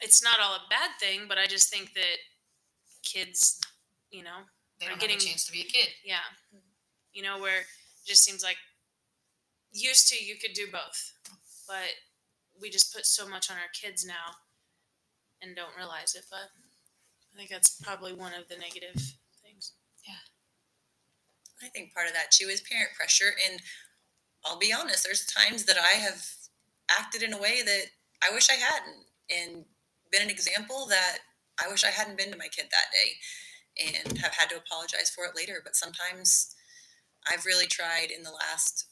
it's 0.00 0.24
not 0.24 0.38
all 0.42 0.54
a 0.54 0.68
bad 0.70 0.90
thing 0.98 1.26
but 1.28 1.36
i 1.36 1.46
just 1.46 1.70
think 1.70 1.92
that 1.92 2.16
kids 3.14 3.60
you 4.10 4.22
know 4.22 4.40
They 4.80 4.86
don't 4.86 5.00
getting- 5.00 5.16
have 5.18 5.22
a 5.26 5.28
chance 5.30 5.44
to 5.46 5.52
be 5.52 5.60
a 5.62 5.64
kid. 5.76 5.88
yeah 6.04 6.26
you 7.12 7.22
know 7.22 7.38
where 7.38 7.60
it 7.60 7.66
just 8.06 8.24
seems 8.24 8.42
like 8.42 8.56
used 9.72 10.08
to 10.10 10.16
you 10.24 10.36
could 10.36 10.52
do 10.54 10.66
both 10.72 11.12
but 11.68 11.90
we 12.60 12.70
just 12.70 12.92
put 12.94 13.06
so 13.06 13.28
much 13.28 13.50
on 13.50 13.56
our 13.56 13.70
kids 13.80 14.04
now 14.04 14.26
and 15.42 15.56
don't 15.56 15.76
realize 15.76 16.14
it 16.14 16.24
but 16.30 16.48
i 17.32 17.36
think 17.36 17.50
that's 17.50 17.80
probably 17.82 18.12
one 18.12 18.32
of 18.34 18.48
the 18.48 18.56
negative 18.56 18.94
things 19.42 19.72
Yeah. 20.06 20.22
I 21.62 21.68
think 21.68 21.94
part 21.94 22.06
of 22.08 22.12
that 22.14 22.30
too 22.30 22.48
is 22.48 22.60
parent 22.60 22.90
pressure. 22.94 23.32
And 23.48 23.60
I'll 24.44 24.58
be 24.58 24.72
honest, 24.72 25.02
there's 25.04 25.24
times 25.24 25.64
that 25.64 25.78
I 25.78 25.96
have 25.98 26.22
acted 26.90 27.22
in 27.22 27.32
a 27.32 27.38
way 27.40 27.62
that 27.64 27.84
I 28.22 28.34
wish 28.34 28.50
I 28.50 28.54
hadn't 28.54 29.06
and 29.30 29.64
been 30.12 30.20
an 30.22 30.30
example 30.30 30.86
that 30.90 31.18
I 31.62 31.68
wish 31.68 31.84
I 31.84 31.90
hadn't 31.90 32.18
been 32.18 32.32
to 32.32 32.38
my 32.38 32.48
kid 32.48 32.66
that 32.70 32.92
day 32.92 33.16
and 34.06 34.18
have 34.18 34.34
had 34.34 34.50
to 34.50 34.56
apologize 34.56 35.10
for 35.10 35.24
it 35.24 35.36
later. 35.36 35.60
But 35.62 35.76
sometimes 35.76 36.54
I've 37.26 37.46
really 37.46 37.66
tried 37.66 38.10
in 38.10 38.22
the 38.22 38.30
last 38.30 38.86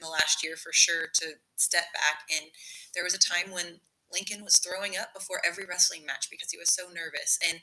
in 0.00 0.04
the 0.04 0.10
last 0.10 0.42
year 0.42 0.56
for 0.56 0.72
sure 0.72 1.06
to 1.14 1.26
step 1.56 1.84
back 1.92 2.26
and 2.34 2.50
there 2.94 3.04
was 3.04 3.14
a 3.14 3.18
time 3.18 3.52
when 3.52 3.78
Lincoln 4.12 4.42
was 4.42 4.58
throwing 4.58 4.96
up 4.96 5.14
before 5.14 5.40
every 5.46 5.64
wrestling 5.64 6.04
match 6.04 6.28
because 6.30 6.50
he 6.50 6.58
was 6.58 6.72
so 6.72 6.84
nervous 6.88 7.38
and 7.48 7.60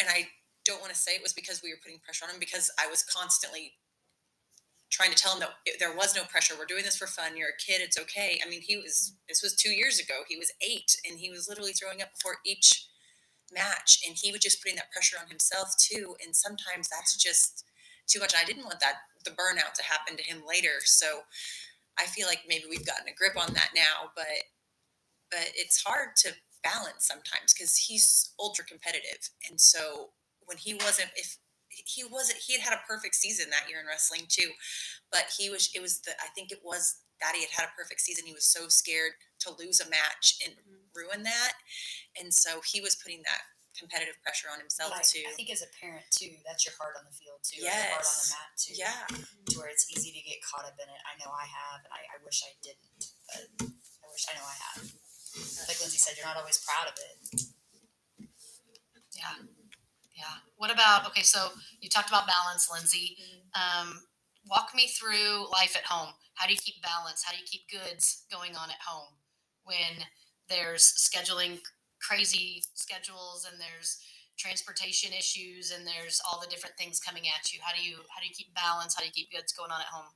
and 0.00 0.08
I 0.10 0.28
don't 0.64 0.80
want 0.80 0.92
to 0.92 0.98
say 0.98 1.12
it 1.12 1.22
was 1.22 1.32
because 1.32 1.62
we 1.62 1.70
were 1.70 1.78
putting 1.82 2.00
pressure 2.00 2.24
on 2.24 2.32
him 2.32 2.40
because 2.40 2.70
I 2.80 2.88
was 2.88 3.04
constantly 3.04 3.74
trying 4.90 5.10
to 5.10 5.16
tell 5.16 5.34
him 5.34 5.40
that 5.40 5.78
there 5.78 5.94
was 5.94 6.14
no 6.14 6.24
pressure. 6.24 6.54
We're 6.58 6.66
doing 6.66 6.84
this 6.84 6.96
for 6.96 7.06
fun. 7.06 7.36
You're 7.36 7.48
a 7.48 7.64
kid. 7.64 7.82
It's 7.82 7.98
okay. 7.98 8.40
I 8.44 8.48
mean, 8.48 8.60
he 8.62 8.76
was, 8.76 9.14
this 9.28 9.42
was 9.42 9.54
two 9.54 9.70
years 9.70 9.98
ago. 9.98 10.22
He 10.28 10.36
was 10.36 10.52
eight 10.62 10.96
and 11.08 11.18
he 11.18 11.30
was 11.30 11.48
literally 11.48 11.72
throwing 11.72 12.00
up 12.00 12.14
before 12.14 12.36
each 12.46 12.86
match 13.52 14.00
and 14.06 14.16
he 14.20 14.32
was 14.32 14.40
just 14.40 14.62
putting 14.62 14.76
that 14.76 14.92
pressure 14.92 15.16
on 15.20 15.28
himself 15.28 15.74
too. 15.78 16.16
And 16.24 16.34
sometimes 16.34 16.88
that's 16.88 17.16
just 17.16 17.64
too 18.06 18.20
much. 18.20 18.34
I 18.36 18.44
didn't 18.44 18.64
want 18.64 18.80
that, 18.80 19.08
the 19.24 19.30
burnout 19.30 19.72
to 19.74 19.84
happen 19.84 20.16
to 20.16 20.22
him 20.22 20.42
later. 20.46 20.80
So 20.84 21.20
I 21.98 22.06
feel 22.06 22.26
like 22.26 22.42
maybe 22.48 22.64
we've 22.68 22.86
gotten 22.86 23.08
a 23.08 23.14
grip 23.14 23.36
on 23.36 23.54
that 23.54 23.70
now, 23.74 24.10
but, 24.14 24.26
but 25.30 25.52
it's 25.54 25.82
hard 25.82 26.16
to 26.24 26.32
balance 26.62 27.06
sometimes 27.06 27.52
because 27.52 27.76
he's 27.76 28.32
ultra 28.38 28.64
competitive. 28.64 29.30
And 29.48 29.60
so 29.60 30.10
when 30.46 30.58
he 30.58 30.74
wasn't 30.74 31.10
if 31.16 31.38
he 31.68 32.04
wasn't 32.04 32.38
he 32.38 32.54
had 32.54 32.62
had 32.62 32.72
a 32.72 32.86
perfect 32.88 33.14
season 33.14 33.50
that 33.50 33.68
year 33.68 33.80
in 33.80 33.86
wrestling 33.86 34.22
too 34.28 34.50
but 35.10 35.24
he 35.36 35.50
was 35.50 35.70
it 35.74 35.82
was 35.82 36.00
the 36.00 36.12
i 36.22 36.28
think 36.34 36.52
it 36.52 36.60
was 36.62 37.02
that 37.20 37.34
he 37.34 37.40
had 37.40 37.50
had 37.50 37.66
a 37.66 37.76
perfect 37.76 38.00
season 38.00 38.26
he 38.26 38.32
was 38.32 38.46
so 38.46 38.68
scared 38.68 39.12
to 39.40 39.50
lose 39.58 39.80
a 39.80 39.90
match 39.90 40.38
and 40.44 40.54
mm-hmm. 40.54 40.86
ruin 40.94 41.22
that 41.22 41.52
and 42.20 42.32
so 42.32 42.60
he 42.64 42.80
was 42.80 42.94
putting 42.96 43.22
that 43.24 43.42
competitive 43.74 44.14
pressure 44.22 44.46
on 44.54 44.62
himself 44.62 44.94
But 44.94 45.02
I, 45.02 45.06
too 45.06 45.26
I 45.26 45.34
think 45.34 45.50
as 45.50 45.62
a 45.66 45.70
parent 45.82 46.06
too, 46.14 46.30
that's 46.46 46.62
your 46.62 46.78
heart 46.78 46.94
on 46.94 47.02
the 47.10 47.14
field 47.14 47.42
too. 47.42 47.58
or 47.58 47.66
your 47.66 47.90
heart 47.90 48.06
on 48.06 48.18
the 48.22 48.30
mat 48.38 48.50
too. 48.54 48.74
yeah 48.78 49.02
To 49.50 49.52
where 49.58 49.66
it's 49.66 49.90
easy 49.90 50.14
to 50.14 50.22
get 50.22 50.38
caught 50.46 50.62
up 50.62 50.78
in 50.78 50.86
it. 50.86 51.00
I 51.02 51.18
know 51.18 51.34
I 51.34 51.42
have, 51.50 51.82
and 51.82 51.90
I, 51.90 52.02
I 52.14 52.16
wish 52.22 52.46
I 52.46 52.54
didn't, 52.62 53.02
but 53.26 53.66
I 53.66 54.06
wish 54.14 54.24
I 54.30 54.38
know 54.38 54.46
I 54.46 54.58
have. 54.70 54.78
Like 55.66 55.78
Lindsay 55.82 55.98
said, 55.98 56.14
you're 56.14 56.26
not 56.26 56.38
always 56.38 56.62
proud 56.62 56.86
of 56.86 56.94
it. 56.94 57.50
Yeah. 59.14 59.42
Yeah. 60.16 60.38
What 60.56 60.70
about 60.70 61.06
okay, 61.08 61.22
so 61.22 61.48
you 61.80 61.88
talked 61.90 62.08
about 62.08 62.26
balance, 62.26 62.70
Lindsay. 62.70 63.16
Um, 63.58 64.00
walk 64.46 64.70
me 64.74 64.86
through 64.86 65.50
life 65.50 65.74
at 65.76 65.84
home. 65.84 66.14
How 66.34 66.46
do 66.46 66.52
you 66.52 66.58
keep 66.58 66.82
balance? 66.82 67.22
How 67.24 67.32
do 67.32 67.38
you 67.38 67.46
keep 67.46 67.62
goods 67.68 68.24
going 68.30 68.54
on 68.56 68.70
at 68.70 68.78
home 68.86 69.18
when 69.64 70.06
there's 70.48 70.84
scheduling 70.84 71.58
crazy 72.04 72.62
schedules 72.74 73.48
and 73.50 73.60
there's 73.60 73.98
transportation 74.36 75.12
issues 75.16 75.70
and 75.70 75.86
there's 75.86 76.20
all 76.26 76.40
the 76.40 76.50
different 76.50 76.76
things 76.76 77.00
coming 77.00 77.24
at 77.32 77.52
you? 77.52 77.60
How 77.62 77.72
do 77.74 77.82
you 77.82 77.96
how 78.12 78.20
do 78.20 78.28
you 78.28 78.34
keep 78.34 78.54
balance? 78.54 78.94
How 78.94 79.00
do 79.00 79.08
you 79.08 79.16
keep 79.16 79.32
goods 79.32 79.52
going 79.52 79.70
on 79.70 79.80
at 79.80 79.88
home? 79.88 80.12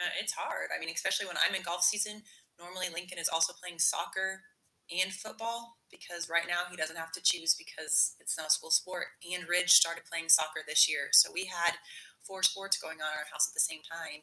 Uh, 0.00 0.12
it's 0.20 0.32
hard. 0.32 0.68
I 0.74 0.80
mean, 0.80 0.92
especially 0.92 1.26
when 1.26 1.36
I'm 1.36 1.54
in 1.54 1.62
golf 1.62 1.82
season. 1.82 2.22
Normally, 2.58 2.88
Lincoln 2.92 3.18
is 3.18 3.28
also 3.28 3.52
playing 3.56 3.78
soccer 3.78 4.44
and 4.90 5.12
football 5.12 5.78
because 5.90 6.28
right 6.28 6.48
now 6.48 6.68
he 6.70 6.76
doesn't 6.76 6.98
have 6.98 7.12
to 7.12 7.22
choose 7.22 7.54
because 7.54 8.16
it's 8.20 8.36
not 8.36 8.48
a 8.48 8.50
school 8.50 8.70
sport. 8.70 9.06
And 9.24 9.48
Ridge 9.48 9.70
started 9.70 10.04
playing 10.10 10.28
soccer 10.28 10.60
this 10.66 10.88
year, 10.88 11.08
so 11.12 11.30
we 11.32 11.46
had 11.46 11.76
four 12.22 12.42
sports 12.42 12.76
going 12.76 13.00
on 13.00 13.08
in 13.12 13.18
our 13.18 13.30
house 13.32 13.48
at 13.48 13.54
the 13.54 13.64
same 13.64 13.80
time, 13.80 14.20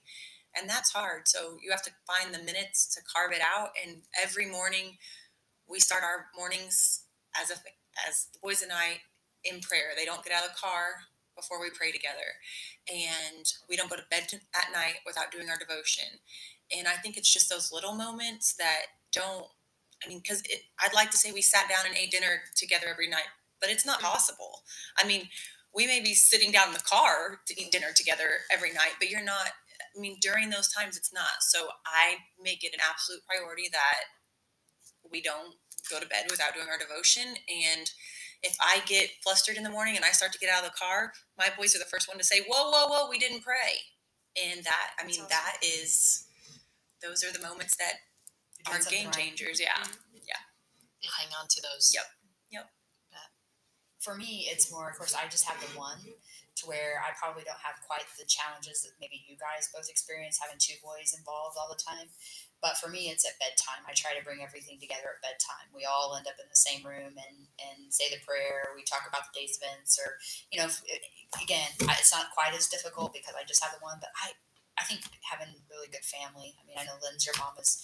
and 0.56 0.70
that's 0.70 0.92
hard. 0.92 1.28
So 1.28 1.58
you 1.64 1.72
have 1.72 1.84
to 1.84 1.92
find 2.06 2.34
the 2.34 2.44
minutes 2.44 2.94
to 2.96 3.02
carve 3.02 3.32
it 3.32 3.42
out. 3.42 3.70
And 3.82 4.04
every 4.22 4.46
morning, 4.46 4.98
we 5.70 5.80
start 5.80 6.04
our 6.04 6.28
mornings 6.38 7.04
as 7.42 7.52
a 7.52 7.56
as 8.08 8.28
the 8.34 8.40
boys 8.40 8.62
and 8.62 8.72
I 8.72 9.02
in 9.44 9.62
prayer. 9.62 9.92
They 9.96 10.06
don't 10.06 10.24
get 10.24 10.34
out 10.34 10.46
of 10.46 10.52
the 10.52 10.60
car 10.60 11.08
before 11.36 11.62
we 11.62 11.70
pray 11.70 11.92
together 11.92 12.42
and 12.90 13.46
we 13.70 13.78
don't 13.78 13.90
go 13.90 13.96
to 13.96 14.04
bed 14.10 14.28
to, 14.30 14.38
at 14.56 14.74
night 14.74 15.06
without 15.06 15.32
doing 15.32 15.50
our 15.50 15.58
devotion. 15.58 16.20
And 16.76 16.88
I 16.88 16.94
think 16.94 17.16
it's 17.16 17.32
just 17.32 17.50
those 17.50 17.72
little 17.72 17.94
moments 17.94 18.56
that 18.56 18.98
don't. 19.12 19.46
I 20.06 20.08
mean, 20.08 20.20
because 20.20 20.44
I'd 20.80 20.94
like 20.94 21.10
to 21.10 21.18
say 21.18 21.32
we 21.32 21.42
sat 21.42 21.68
down 21.70 21.88
and 21.88 21.96
ate 21.96 22.12
dinner 22.12 22.42
together 22.56 22.86
every 22.88 23.10
night, 23.10 23.30
but 23.60 23.72
it's 23.72 23.86
not 23.86 24.00
mm-hmm. 24.00 24.12
possible. 24.14 24.62
I 25.02 25.08
mean, 25.08 25.30
we 25.74 25.88
may 25.88 26.02
be 26.02 26.14
sitting 26.14 26.52
down 26.52 26.68
in 26.68 26.74
the 26.74 26.80
car 26.82 27.40
to 27.48 27.60
eat 27.60 27.72
dinner 27.72 27.94
together 27.96 28.46
every 28.52 28.74
night, 28.74 28.94
but 29.00 29.10
you're 29.10 29.24
not. 29.24 29.50
I 29.96 30.00
mean, 30.00 30.18
during 30.22 30.52
those 30.52 30.72
times, 30.72 30.98
it's 30.98 31.14
not. 31.14 31.42
So 31.42 31.70
I 31.86 32.18
make 32.42 32.64
it 32.64 32.74
an 32.74 32.80
absolute 32.88 33.22
priority 33.26 33.70
that 33.72 34.06
we 35.12 35.22
don't 35.22 35.56
go 35.90 36.00
to 36.00 36.08
bed 36.08 36.26
without 36.30 36.54
doing 36.54 36.68
our 36.70 36.78
devotion. 36.78 37.36
And 37.48 37.90
if 38.44 38.56
I 38.62 38.82
get 38.86 39.10
flustered 39.24 39.58
in 39.58 39.64
the 39.64 39.70
morning 39.70 39.96
and 39.96 40.06
I 40.06 40.12
start 40.12 40.32
to 40.34 40.40
get 40.40 40.50
out 40.50 40.64
of 40.64 40.72
the 40.72 40.78
car, 40.78 41.14
my 41.38 41.50
boys 41.58 41.76
are 41.76 41.80
the 41.80 41.90
first 41.90 42.08
one 42.08 42.18
to 42.18 42.24
say, 42.24 42.42
"Whoa, 42.48 42.70
whoa, 42.72 42.88
whoa! 42.88 43.10
We 43.10 43.20
didn't 43.20 43.42
pray." 43.42 43.82
And 44.38 44.64
that, 44.64 44.94
I 45.00 45.06
mean, 45.06 45.22
awesome. 45.22 45.30
that 45.30 45.58
is, 45.66 46.26
those 47.02 47.24
are 47.24 47.34
the 47.34 47.42
moments 47.42 47.76
that 47.78 48.06
are 48.70 48.78
game 48.90 49.08
right. 49.08 49.16
changers. 49.16 49.60
Mm-hmm. 49.60 50.18
Yeah. 50.22 50.42
You 51.02 51.10
hang 51.18 51.34
on 51.40 51.48
to 51.50 51.62
those. 51.62 51.92
Yep. 51.94 52.06
Yep. 52.52 52.70
for 54.00 54.14
me, 54.16 54.48
it's 54.52 54.72
more, 54.72 54.90
of 54.90 54.98
course, 54.98 55.16
I 55.16 55.28
just 55.28 55.46
have 55.50 55.60
the 55.60 55.78
one 55.78 55.98
to 56.58 56.66
where 56.66 57.02
I 57.02 57.14
probably 57.18 57.46
don't 57.46 57.62
have 57.62 57.78
quite 57.86 58.06
the 58.18 58.26
challenges 58.26 58.82
that 58.82 58.98
maybe 59.02 59.22
you 59.30 59.38
guys 59.38 59.70
both 59.70 59.90
experience 59.90 60.42
having 60.42 60.58
two 60.58 60.78
boys 60.82 61.14
involved 61.14 61.58
all 61.58 61.70
the 61.70 61.78
time. 61.78 62.10
But 62.62 62.78
for 62.78 62.90
me, 62.90 63.14
it's 63.14 63.22
at 63.22 63.38
bedtime. 63.38 63.86
I 63.86 63.94
try 63.94 64.18
to 64.18 64.26
bring 64.26 64.42
everything 64.42 64.82
together 64.82 65.14
at 65.14 65.22
bedtime. 65.22 65.70
We 65.70 65.86
all 65.86 66.18
end 66.18 66.26
up 66.26 66.42
in 66.42 66.50
the 66.50 66.58
same 66.58 66.82
room 66.82 67.14
and, 67.14 67.38
and 67.62 67.94
say 67.94 68.10
the 68.10 68.18
prayer. 68.26 68.74
We 68.74 68.82
talk 68.82 69.06
about 69.06 69.30
the 69.30 69.38
day's 69.38 69.62
events, 69.62 70.02
or 70.02 70.18
you 70.50 70.58
know, 70.58 70.66
if, 70.66 70.82
eh, 70.90 71.02
again, 71.38 71.70
it's 72.02 72.10
not 72.10 72.34
quite 72.34 72.58
as 72.58 72.66
difficult 72.66 73.14
because 73.14 73.38
I 73.38 73.46
just 73.46 73.62
have 73.62 73.78
the 73.78 73.84
one. 73.86 74.02
But 74.02 74.10
I, 74.18 74.34
I 74.82 74.84
think 74.90 75.06
having 75.22 75.54
really 75.70 75.88
good 75.94 76.06
family. 76.06 76.58
I 76.58 76.66
mean, 76.66 76.82
I 76.82 76.86
know 76.90 76.98
Lynn's 76.98 77.30
your 77.30 77.38
mom 77.38 77.54
is 77.62 77.78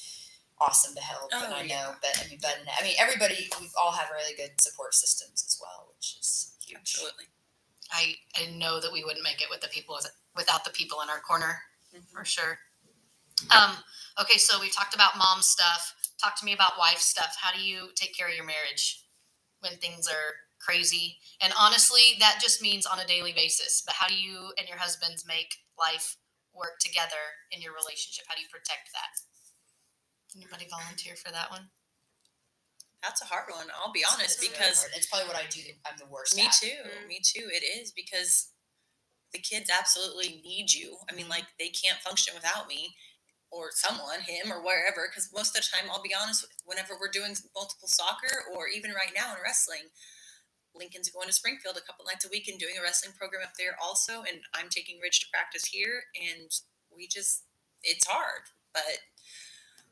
awesome 0.58 0.98
to 0.98 1.06
help, 1.06 1.30
and 1.30 1.53
Oh, 1.53 1.62
I 1.62 1.70
yeah. 1.70 1.77
know, 1.77 1.88
but 2.01 2.18
I 2.18 2.25
mean, 2.30 2.42
but 2.42 2.58
I 2.65 2.82
mean, 2.82 2.98
everybody. 2.98 3.53
We 3.62 3.70
all 3.77 3.94
have 3.94 4.10
really 4.10 4.34
good 4.34 4.58
support 4.58 4.98
systems 4.98 5.46
as 5.46 5.62
well, 5.62 5.94
which 5.94 6.18
is 6.18 6.58
huge. 6.65 6.82
Absolutely. 6.82 7.30
I, 7.94 8.18
I 8.42 8.50
know 8.58 8.82
that 8.82 8.92
we 8.92 9.03
wouldn't 9.03 9.24
make 9.24 9.42
it 9.42 9.53
with 9.53 9.62
the 9.62 9.68
people 9.68 9.98
without 10.36 10.65
the 10.65 10.72
people 10.72 11.01
in 11.01 11.10
our 11.10 11.20
corner. 11.20 11.62
for 11.92 11.98
mm-hmm. 12.00 12.24
sure. 12.24 12.58
Um, 13.52 13.72
okay, 14.22 14.38
so 14.38 14.60
we 14.60 14.70
talked 14.70 14.96
about 14.96 15.18
mom 15.18 15.42
stuff. 15.42 15.94
Talk 16.22 16.38
to 16.40 16.46
me 16.46 16.54
about 16.54 16.74
wife 16.80 17.00
stuff. 17.00 17.36
How 17.40 17.52
do 17.56 17.62
you 17.63 17.90
take 17.96 18.16
care 18.18 18.28
of 18.28 18.36
your 18.36 18.46
marriage 18.46 19.04
when 19.60 19.74
things 19.78 20.08
are 20.08 20.36
crazy? 20.60 21.18
And 21.42 21.54
honestly, 21.60 22.16
that 22.20 22.40
just 22.42 22.62
means 22.62 22.86
on 22.86 23.00
a 23.00 23.06
daily 23.08 23.34
basis. 23.34 23.84
But 23.86 23.96
how 23.96 24.08
do 24.08 24.16
you 24.16 24.54
and 24.58 24.68
your 24.68 24.78
husbands 24.78 25.25
make 25.28 25.54
life 25.78 26.16
work 26.54 26.80
together 26.80 27.20
in 27.52 27.62
your 27.62 27.74
relationship? 27.74 28.25
How 28.28 28.36
do 28.36 28.42
you 28.42 28.48
protect 28.52 28.90
that? 28.94 29.12
Anybody 30.36 30.68
volunteer 30.70 31.16
for 31.16 31.32
that 31.32 31.52
one? 31.52 31.70
That's 33.02 33.22
a 33.22 33.25
hard 33.25 33.50
one. 33.52 33.68
I'll 33.75 33.92
be 33.92 34.06
honest 34.08 34.40
It's 34.42 34.48
because 34.48 34.80
hard. 34.80 34.92
it's 34.96 35.08
probably 35.08 35.28
what 35.28 35.36
I 35.38 35.46
do. 35.50 35.60
I'm 35.86 35.98
the 36.00 36.06
worst. 36.08 36.38
Me 36.38 36.46
at. 36.46 36.54
too. 36.54 36.72
Mhm. 36.88 37.08
Me 37.08 37.20
too. 37.22 37.50
It 37.52 37.62
is 37.63 37.92
because 37.92 38.52
the 39.34 39.40
kids 39.40 39.70
absolutely 39.70 40.42
need 40.46 40.72
you. 40.72 40.98
I 41.10 41.13
mean, 41.13 41.28
like 41.28 41.44
they 41.60 41.70
can't 41.70 42.00
function 42.00 42.34
without 42.34 42.68
me 42.68 42.96
or 43.53 43.69
someone, 43.72 44.25
him 44.25 44.51
or 44.51 44.65
wherever. 44.65 45.05
Because 45.07 45.29
most 45.33 45.55
of 45.55 45.62
the 45.62 45.69
time, 45.69 45.89
I'll 45.91 46.01
be 46.01 46.15
honest, 46.17 46.48
whenever 46.65 46.98
we're 47.00 47.13
doing 47.13 47.38
multiple 47.53 47.88
soccer 47.88 48.50
or 48.55 48.67
even 48.67 48.91
right 48.91 49.13
now 49.15 49.36
in 49.36 49.41
wrestling, 49.43 49.93
Lincoln's 50.74 51.10
going 51.10 51.27
to 51.27 51.33
Springfield 51.33 51.77
a 51.77 51.86
couple 51.86 52.05
nights 52.05 52.25
a 52.25 52.33
week 52.33 52.50
and 52.50 52.57
doing 52.57 52.74
a 52.79 52.81
wrestling 52.81 53.13
program 53.13 53.43
up 53.45 53.53
there 53.60 53.77
also. 53.77 54.25
And 54.25 54.41
I'm 54.57 54.69
taking 54.69 54.98
Ridge 54.98 55.19
to 55.22 55.31
practice 55.31 55.65
here. 55.65 56.10
And 56.17 56.50
we 56.89 57.05
just, 57.05 57.45
it's 57.83 58.07
hard. 58.07 58.50
But 58.74 59.05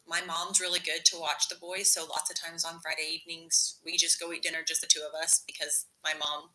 my 0.08 0.22
mom's 0.26 0.60
really 0.60 0.80
good 0.80 1.06
to 1.06 1.20
watch 1.20 1.48
the 1.48 1.56
boys. 1.62 1.94
So 1.94 2.02
lots 2.02 2.32
of 2.32 2.42
times 2.42 2.66
on 2.66 2.82
Friday 2.82 3.22
evenings, 3.22 3.80
we 3.86 3.96
just 3.96 4.20
go 4.20 4.34
eat 4.34 4.42
dinner, 4.42 4.66
just 4.66 4.82
the 4.82 4.88
two 4.88 5.06
of 5.08 5.14
us, 5.14 5.44
because 5.46 5.86
my 6.04 6.14
mom 6.18 6.50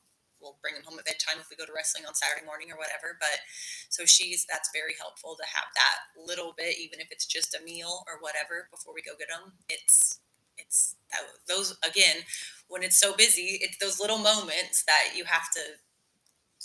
we'll 0.46 0.62
bring 0.62 0.78
them 0.78 0.86
home 0.86 0.98
at 1.02 1.04
bedtime 1.10 1.42
if 1.42 1.50
we 1.50 1.58
go 1.58 1.66
to 1.66 1.74
wrestling 1.74 2.06
on 2.06 2.14
Saturday 2.14 2.46
morning 2.46 2.70
or 2.70 2.78
whatever. 2.78 3.18
But 3.18 3.42
so 3.90 4.06
she's 4.06 4.46
that's 4.46 4.70
very 4.70 4.94
helpful 4.94 5.34
to 5.34 5.46
have 5.50 5.66
that 5.74 5.98
little 6.14 6.54
bit, 6.54 6.78
even 6.78 7.02
if 7.02 7.10
it's 7.10 7.26
just 7.26 7.58
a 7.58 7.60
meal 7.66 8.06
or 8.06 8.22
whatever 8.22 8.70
before 8.70 8.94
we 8.94 9.02
go 9.02 9.18
get 9.18 9.26
them. 9.26 9.58
It's 9.66 10.22
it's 10.54 10.94
that, 11.10 11.26
those 11.50 11.74
again 11.82 12.22
when 12.70 12.86
it's 12.86 12.96
so 12.96 13.14
busy, 13.18 13.58
it's 13.60 13.78
those 13.82 13.98
little 13.98 14.18
moments 14.22 14.86
that 14.86 15.18
you 15.18 15.26
have 15.26 15.50
to 15.58 15.82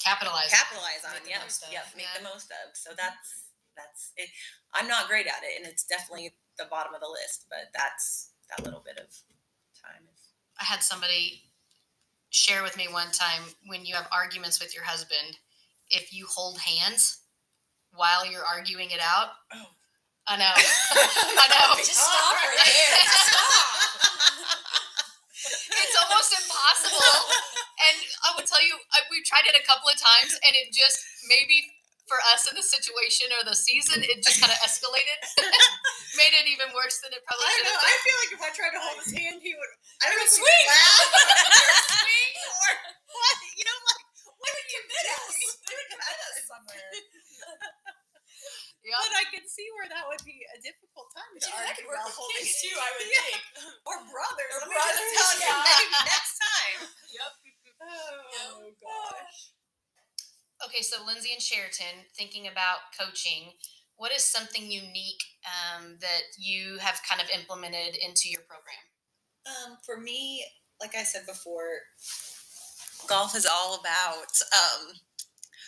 Capitalize. 0.01 0.50
capitalize 0.50 1.03
on. 1.05 1.13
Make 1.13 1.23
the 1.25 1.29
Yep, 1.38 1.41
most 1.45 1.61
of. 1.63 1.69
yep, 1.73 1.85
make 1.97 2.09
the 2.17 2.23
most 2.23 2.50
of. 2.50 2.73
So 2.73 2.89
mm-hmm. 2.91 2.97
that's 3.01 3.53
that's 3.77 4.13
it. 4.17 4.29
I'm 4.73 4.88
not 4.88 5.07
great 5.07 5.27
at 5.27 5.43
it, 5.43 5.57
and 5.57 5.67
it's 5.67 5.83
definitely 5.83 6.33
the 6.57 6.65
bottom 6.69 6.93
of 6.93 7.01
the 7.01 7.09
list. 7.11 7.45
But 7.50 7.69
that's 7.75 8.31
that 8.50 8.63
little 8.63 8.81
bit 8.81 8.97
of 8.97 9.11
time. 9.77 10.07
I 10.59 10.63
had 10.63 10.81
somebody 10.81 11.50
share 12.31 12.63
with 12.63 12.75
me 12.77 12.88
one 12.91 13.11
time 13.11 13.43
when 13.67 13.85
you 13.85 13.93
have 13.95 14.07
arguments 14.11 14.59
with 14.59 14.73
your 14.73 14.83
husband, 14.83 15.38
if 15.89 16.11
you 16.11 16.25
hold 16.25 16.59
hands 16.59 17.19
while 17.93 18.25
you're 18.25 18.45
arguing 18.45 18.91
it 18.91 19.01
out. 19.01 19.35
Oh. 19.53 19.67
I 20.27 20.38
know. 20.38 20.53
I 20.55 21.45
know. 21.51 21.75
Just 21.75 21.97
stop 22.00 22.31
right 22.31 22.55
there. 22.55 23.03
Just 23.03 23.25
stop. 23.27 23.81
it's 25.75 25.97
almost 26.07 26.31
impossible. 26.31 27.19
And 27.89 27.97
I 28.23 28.29
would 28.38 28.45
tell 28.45 28.61
you, 28.61 28.77
I, 28.93 29.03
we 29.09 29.25
tried 29.25 29.50
it 29.50 29.57
a 29.57 29.65
couple 29.65 29.89
of 29.89 29.97
times, 29.97 30.31
and 30.31 30.53
it 30.55 30.69
just 30.71 31.01
maybe 31.27 31.65
for 32.05 32.21
us 32.35 32.45
in 32.45 32.53
the 32.53 32.61
situation 32.61 33.31
or 33.33 33.47
the 33.47 33.55
season, 33.55 34.03
it 34.03 34.21
just 34.21 34.39
kind 34.39 34.53
of 34.53 34.59
escalated, 34.61 35.19
made 36.20 36.34
it 36.36 36.46
even 36.51 36.72
worse 36.75 37.00
than 37.03 37.12
it 37.15 37.22
probably 37.27 37.48
I 37.48 37.53
should 37.56 37.68
have. 37.72 37.82
I 37.84 37.96
feel 38.03 38.18
like 38.25 38.32
if 38.36 38.41
I 38.44 38.50
tried 38.56 38.74
to 38.75 38.82
hold 38.82 38.98
his 39.03 39.12
hand, 39.15 39.38
he 39.44 39.51
would. 39.56 39.72
I 40.03 40.12
don't 40.12 40.18
know 40.20 40.27
if 40.27 40.34
he 40.34 40.39
Swing. 40.41 40.65
would 40.68 40.74
laugh 40.75 41.08
or 41.12 41.75
swing 41.88 42.32
or 42.41 42.70
what. 43.15 43.36
You 43.56 43.65
know, 43.68 43.77
like 43.88 44.03
what 44.41 44.51
are 44.51 44.65
you 44.68 44.80
Commit 44.82 45.06
us. 45.22 45.38
They 45.68 45.75
would 45.77 45.89
commit 45.94 46.18
us 46.27 46.38
somewhere. 46.48 46.89
Yep. 48.82 48.98
But 48.98 49.13
I 49.13 49.25
can 49.30 49.46
see 49.46 49.70
where 49.77 49.86
that 49.94 50.10
would 50.10 50.25
be 50.25 50.41
a 50.41 50.58
difficult 50.58 51.13
time 51.13 51.30
to 51.38 51.39
Gee, 51.46 51.53
that 51.53 51.77
argue 51.77 51.86
could 51.86 51.89
work 51.94 52.01
about 52.01 52.10
with 52.10 52.18
holding 52.18 52.50
too, 52.50 52.74
I 52.82 52.89
would 52.98 53.06
Yeah. 53.13 53.25
think. 53.30 53.46
or 53.86 53.98
brothers. 54.10 54.53
Or 54.58 54.62
brothers, 54.74 55.10
tell 55.13 55.34
you, 55.38 55.53
maybe 55.53 55.86
next 56.10 56.34
time. 56.41 56.80
Yep. 57.13 57.32
Oh 57.86 58.74
gosh. 58.82 59.38
Okay, 60.65 60.82
so 60.82 61.06
Lindsay 61.06 61.30
and 61.38 61.41
Cheratin, 61.46 62.10
thinking 62.18 62.50
about 62.50 62.89
coaching, 62.98 63.53
what 64.01 64.12
is 64.12 64.24
something 64.24 64.63
unique 64.63 65.22
um, 65.46 65.96
that 66.01 66.34
you 66.36 66.79
have 66.79 67.00
kind 67.08 67.22
of 67.22 67.29
implemented 67.29 67.96
into 68.01 68.29
your 68.29 68.41
program? 68.41 68.81
Um, 69.46 69.77
for 69.86 70.01
me, 70.01 70.43
like 70.81 70.96
I 70.96 71.03
said 71.03 71.22
before, 71.27 71.86
golf 73.08 73.36
is 73.36 73.46
all 73.46 73.79
about 73.79 74.34
um, 74.58 74.98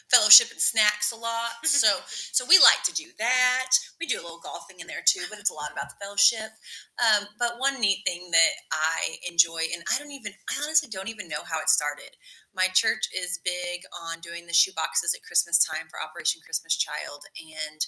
fellowship 0.10 0.50
and 0.50 0.60
snacks 0.60 1.12
a 1.12 1.16
lot. 1.16 1.62
So, 1.84 1.90
so 2.08 2.46
we 2.48 2.58
like 2.58 2.82
to 2.86 2.94
do 2.94 3.12
that. 3.20 3.70
We 4.00 4.08
do 4.08 4.18
a 4.18 4.24
little 4.24 4.42
golfing 4.42 4.80
in 4.80 4.88
there 4.88 5.04
too, 5.06 5.26
but 5.30 5.38
it's 5.38 5.52
a 5.52 5.54
lot 5.54 5.70
about 5.74 5.90
the 5.90 6.00
fellowship. 6.02 6.56
Um, 6.98 7.28
but 7.38 7.60
one 7.60 7.82
neat 7.82 8.02
thing 8.08 8.32
that 8.32 8.54
I 8.72 9.18
enjoy, 9.30 9.68
and 9.76 9.84
I 9.94 10.00
don't 10.00 10.12
even, 10.12 10.32
I 10.50 10.64
honestly 10.64 10.88
don't 10.90 11.10
even 11.10 11.28
know 11.28 11.44
how 11.46 11.60
it 11.60 11.68
started. 11.68 12.16
My 12.56 12.68
church 12.74 13.10
is 13.14 13.44
big 13.44 13.84
on 14.10 14.22
doing 14.22 14.48
the 14.48 14.54
shoe 14.56 14.72
boxes 14.74 15.14
at 15.14 15.28
Christmas 15.28 15.60
time 15.60 15.86
for 15.92 16.02
Operation 16.02 16.42
Christmas 16.42 16.78
Child, 16.78 17.28
and 17.36 17.86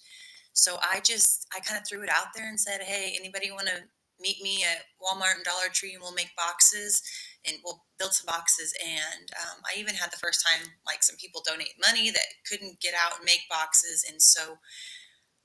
so 0.55 0.77
I 0.81 0.99
just, 1.01 1.45
I 1.55 1.59
kind 1.59 1.77
of 1.79 1.85
threw 1.87 2.01
it 2.01 2.09
out 2.09 2.33
there 2.35 2.47
and 2.47 2.59
said, 2.59 2.81
"Hey, 2.81 3.13
anybody 3.19 3.51
want 3.51 3.67
to 3.67 3.83
meet 4.19 4.41
me 4.41 4.63
at 4.63 4.87
Walmart 5.03 5.35
and 5.35 5.43
Dollar 5.43 5.67
Tree 5.71 5.93
and 5.93 6.01
we'll 6.01 6.15
make 6.15 6.31
boxes 6.39 7.03
and 7.45 7.57
we'll 7.63 7.83
build 7.99 8.13
some 8.13 8.25
boxes. 8.31 8.73
And 8.79 9.27
um, 9.43 9.59
I 9.67 9.77
even 9.79 9.93
had 9.95 10.11
the 10.11 10.17
first 10.23 10.39
time 10.45 10.71
like 10.87 11.03
some 11.03 11.17
people 11.17 11.43
donate 11.45 11.75
money 11.83 12.11
that 12.11 12.27
couldn't 12.49 12.79
get 12.79 12.93
out 12.95 13.17
and 13.19 13.25
make 13.25 13.43
boxes. 13.49 14.05
And 14.07 14.21
so 14.21 14.57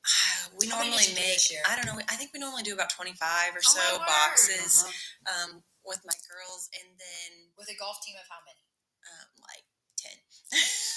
we 0.59 0.69
How 0.69 0.79
normally 0.81 1.11
make. 1.19 1.43
I 1.67 1.75
don't 1.77 1.87
know, 1.87 1.99
I 2.09 2.15
think 2.17 2.31
we 2.33 2.39
normally 2.41 2.63
do 2.63 2.75
about 2.75 2.91
25 2.95 3.19
or 3.55 3.59
Oh, 3.59 3.75
so 3.75 3.99
boxes 4.07 4.87
Uh-huh. 4.87 5.51
um, 5.51 5.51
with 5.85 6.01
my 6.07 6.15
girls. 6.31 6.71
And 6.79 6.95
then 6.95 7.51
With 7.59 7.69
a 7.69 7.77
golf 7.77 7.99
team 8.07 8.15
of 8.17 8.27
how 8.31 8.39
many? 8.47 8.70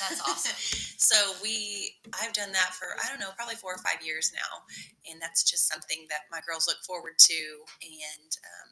Like 0.10 0.18
10. 0.18 0.18
That's 0.18 0.30
awesome. 0.30 0.58
so 0.98 1.18
we, 1.44 1.96
I've 2.22 2.34
done 2.34 2.52
that 2.52 2.74
for, 2.74 2.88
I 3.04 3.10
don't 3.10 3.20
know, 3.20 3.32
probably 3.36 3.56
four 3.56 3.74
or 3.74 3.84
five 3.84 4.06
years 4.06 4.32
now. 4.34 4.63
And 5.12 5.22
that's 5.22 5.44
just 5.44 5.68
something 5.68 6.06
that 6.10 6.30
my 6.32 6.39
girls 6.48 6.68
look 6.68 6.84
forward 6.86 7.18
to. 7.20 7.39
And 7.84 8.32
um, 8.44 8.70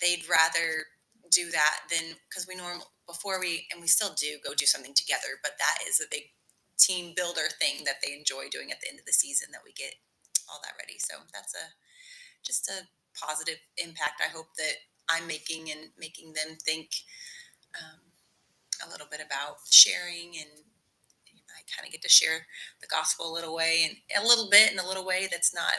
they'd 0.00 0.28
rather 0.28 0.86
do 1.30 1.50
that 1.50 1.90
than, 1.90 2.14
because 2.28 2.46
we 2.46 2.54
normal, 2.54 2.92
before 3.06 3.40
we, 3.40 3.66
and 3.72 3.80
we 3.80 3.88
still 3.88 4.14
do 4.14 4.38
go 4.44 4.54
do 4.54 4.66
something 4.66 4.94
together, 4.94 5.42
but 5.42 5.58
that 5.58 5.82
is 5.88 6.00
a 6.00 6.10
big 6.10 6.30
team 6.78 7.14
builder 7.16 7.48
thing 7.58 7.84
that 7.84 8.04
they 8.04 8.12
enjoy 8.14 8.46
doing 8.50 8.70
at 8.70 8.80
the 8.80 8.88
end 8.88 8.98
of 9.00 9.06
the 9.06 9.12
season 9.12 9.48
that 9.52 9.64
we 9.64 9.72
get 9.72 9.94
all 10.50 10.60
that 10.62 10.78
ready. 10.78 10.98
So 10.98 11.16
that's 11.32 11.54
a, 11.54 11.66
just 12.46 12.68
a 12.70 12.86
positive 13.18 13.58
impact 13.78 14.20
I 14.22 14.30
hope 14.30 14.54
that 14.58 14.76
I'm 15.08 15.26
making 15.26 15.70
and 15.70 15.90
making 15.98 16.34
them 16.34 16.58
think 16.62 16.90
um, 17.78 18.05
a 18.84 18.90
little 18.90 19.06
bit 19.10 19.20
about 19.24 19.56
sharing 19.70 20.34
and 20.40 20.50
I 21.56 21.64
kind 21.74 21.86
of 21.86 21.92
get 21.92 22.02
to 22.02 22.08
share 22.08 22.46
the 22.80 22.86
gospel 22.86 23.30
a 23.30 23.32
little 23.32 23.54
way 23.54 23.88
and 23.88 24.22
a 24.22 24.26
little 24.26 24.48
bit 24.50 24.72
in 24.72 24.78
a 24.78 24.86
little 24.86 25.06
way 25.06 25.28
that's 25.30 25.54
not 25.54 25.74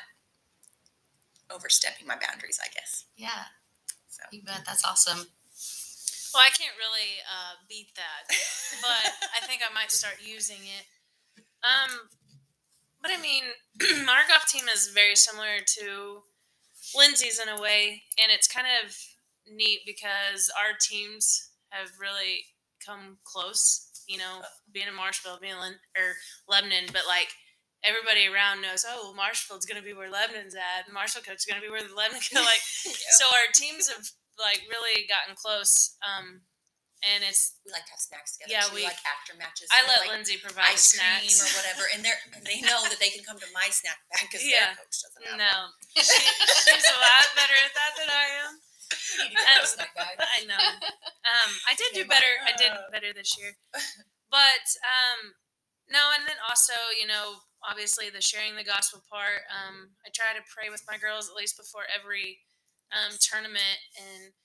overstepping 1.54 2.08
my 2.08 2.16
boundaries, 2.16 2.60
I 2.64 2.68
guess. 2.74 3.06
Yeah, 3.16 3.46
So 4.10 4.24
you 4.32 4.42
bet. 4.44 4.64
That's 4.66 4.84
awesome. 4.84 5.28
Well, 6.34 6.44
I 6.44 6.50
can't 6.50 6.76
really 6.78 7.22
uh, 7.24 7.56
beat 7.70 7.96
that, 7.96 8.36
but 8.82 9.14
I 9.42 9.46
think 9.46 9.62
I 9.62 9.74
might 9.74 9.92
start 9.92 10.16
using 10.22 10.58
it. 10.58 10.86
Um, 11.64 12.10
but 13.02 13.12
I 13.12 13.22
mean, 13.22 13.44
our 14.10 14.28
golf 14.28 14.46
team 14.48 14.66
is 14.74 14.92
very 14.94 15.16
similar 15.16 15.60
to 15.80 16.24
Lindsay's 16.96 17.40
in 17.40 17.50
a 17.50 17.62
way, 17.62 18.04
and 18.22 18.32
it's 18.32 18.48
kind 18.48 18.68
of 18.84 18.96
neat 19.52 19.82
because 19.86 20.52
our 20.58 20.76
teams 20.80 21.50
have 21.70 21.90
really 22.00 22.46
come 22.88 23.18
close. 23.24 23.84
You 24.08 24.18
know, 24.18 24.40
being 24.72 24.88
in 24.88 24.96
Marshfield, 24.96 25.42
being 25.44 25.60
in 25.60 25.76
or 26.00 26.16
Lebanon, 26.48 26.88
but 26.96 27.04
like 27.08 27.28
everybody 27.84 28.26
around 28.32 28.64
knows, 28.64 28.88
oh, 28.88 29.12
Marshfield's 29.16 29.68
going 29.68 29.76
to 29.80 29.84
be 29.84 29.92
where 29.94 30.08
Lebanon's 30.10 30.56
at, 30.56 30.88
and 30.88 30.94
Marshall 30.96 31.22
coach 31.28 31.44
is 31.44 31.46
going 31.46 31.60
to 31.60 31.66
be 31.66 31.70
where 31.70 31.84
the 31.84 31.92
Lebanon. 31.94 32.24
like, 32.34 32.64
so 33.20 33.28
our 33.28 33.52
teams 33.52 33.92
have 33.92 34.08
like 34.40 34.64
really 34.72 35.04
gotten 35.12 35.36
close. 35.36 36.00
Um, 36.08 36.48
and 37.06 37.22
it's 37.22 37.62
we 37.62 37.70
like 37.70 37.86
to 37.86 37.94
have 37.94 38.02
snacks 38.02 38.34
together. 38.40 38.58
Yeah, 38.58 38.66
too, 38.66 38.74
we- 38.82 38.88
like 38.88 38.98
after 39.06 39.38
matches. 39.38 39.70
I 39.70 39.86
let 39.86 40.08
like 40.08 40.16
Lindsay 40.18 40.42
provide 40.42 40.74
ice 40.74 40.98
snacks. 40.98 41.38
or 41.44 41.52
whatever, 41.54 41.86
and 41.94 42.02
they 42.02 42.10
they 42.42 42.58
know 42.66 42.82
that 42.90 42.98
they 42.98 43.14
can 43.14 43.22
come 43.22 43.38
to 43.38 43.50
my 43.54 43.70
snack 43.70 44.02
bag 44.10 44.26
because 44.26 44.42
Yeah. 44.42 44.74
their 44.74 44.82
coach 44.82 44.98
doesn't 45.06 45.22
have. 45.30 45.38
No, 45.38 45.56
she, 45.94 46.18
she's 46.66 46.88
a 46.90 46.98
lot 46.98 47.28
better 47.38 47.54
at 47.54 47.74
that 47.78 47.92
than 48.02 48.10
I 48.10 48.26
am. 48.50 48.52
We 48.92 49.30
need 49.30 49.36
to 49.36 49.44
get 49.44 49.80
Um, 49.80 49.88
a. 49.98 50.14
I 50.22 50.40
know. 50.46 50.64
Um, 51.28 51.52
I 51.68 51.76
did 51.76 51.92
do 51.94 52.06
better. 52.08 52.34
I 52.46 52.54
did 52.56 52.72
better 52.92 53.12
this 53.14 53.38
year. 53.38 53.58
But 54.32 54.66
um, 54.84 55.34
no, 55.88 56.12
and 56.16 56.28
then 56.28 56.36
also, 56.48 56.76
you 57.00 57.08
know, 57.08 57.48
obviously 57.64 58.10
the 58.12 58.22
sharing 58.22 58.56
the 58.56 58.64
gospel 58.68 59.04
part. 59.10 59.48
Um, 59.48 59.96
I 60.06 60.12
try 60.12 60.36
to 60.36 60.44
pray 60.52 60.70
with 60.70 60.84
my 60.90 60.98
girls 61.00 61.30
at 61.30 61.36
least 61.36 61.56
before 61.58 61.88
every 61.88 62.44
um, 62.92 63.16
tournament, 63.20 63.80
and 63.96 64.36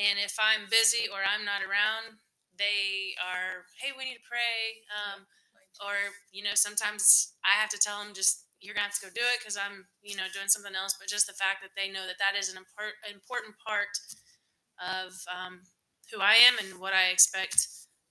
and 0.00 0.16
if 0.16 0.36
I'm 0.40 0.68
busy 0.70 1.08
or 1.12 1.20
I'm 1.20 1.44
not 1.44 1.60
around, 1.60 2.20
they 2.56 3.12
are, 3.20 3.68
hey, 3.80 3.92
we 3.96 4.04
need 4.08 4.20
to 4.20 4.28
pray. 4.28 4.84
Um, 4.88 5.28
or 5.84 6.16
you 6.32 6.42
know, 6.42 6.56
sometimes 6.56 7.34
I 7.44 7.60
have 7.60 7.70
to 7.70 7.78
tell 7.78 8.00
them 8.02 8.14
just 8.16 8.47
you're 8.60 8.74
gonna 8.74 8.90
have 8.90 8.98
to 8.98 9.06
go 9.06 9.12
do 9.14 9.22
it 9.34 9.38
because 9.38 9.56
I'm, 9.56 9.86
you 10.02 10.18
know, 10.18 10.26
doing 10.34 10.50
something 10.50 10.74
else. 10.74 10.98
But 10.98 11.06
just 11.06 11.26
the 11.30 11.36
fact 11.38 11.62
that 11.62 11.74
they 11.78 11.90
know 11.90 12.06
that 12.06 12.18
that 12.18 12.34
is 12.34 12.50
an 12.50 12.58
impor- 12.58 12.98
important 13.06 13.54
part 13.62 13.94
of 14.82 15.14
um, 15.30 15.62
who 16.10 16.18
I 16.22 16.38
am 16.46 16.58
and 16.58 16.78
what 16.82 16.94
I 16.94 17.10
expect 17.14 17.68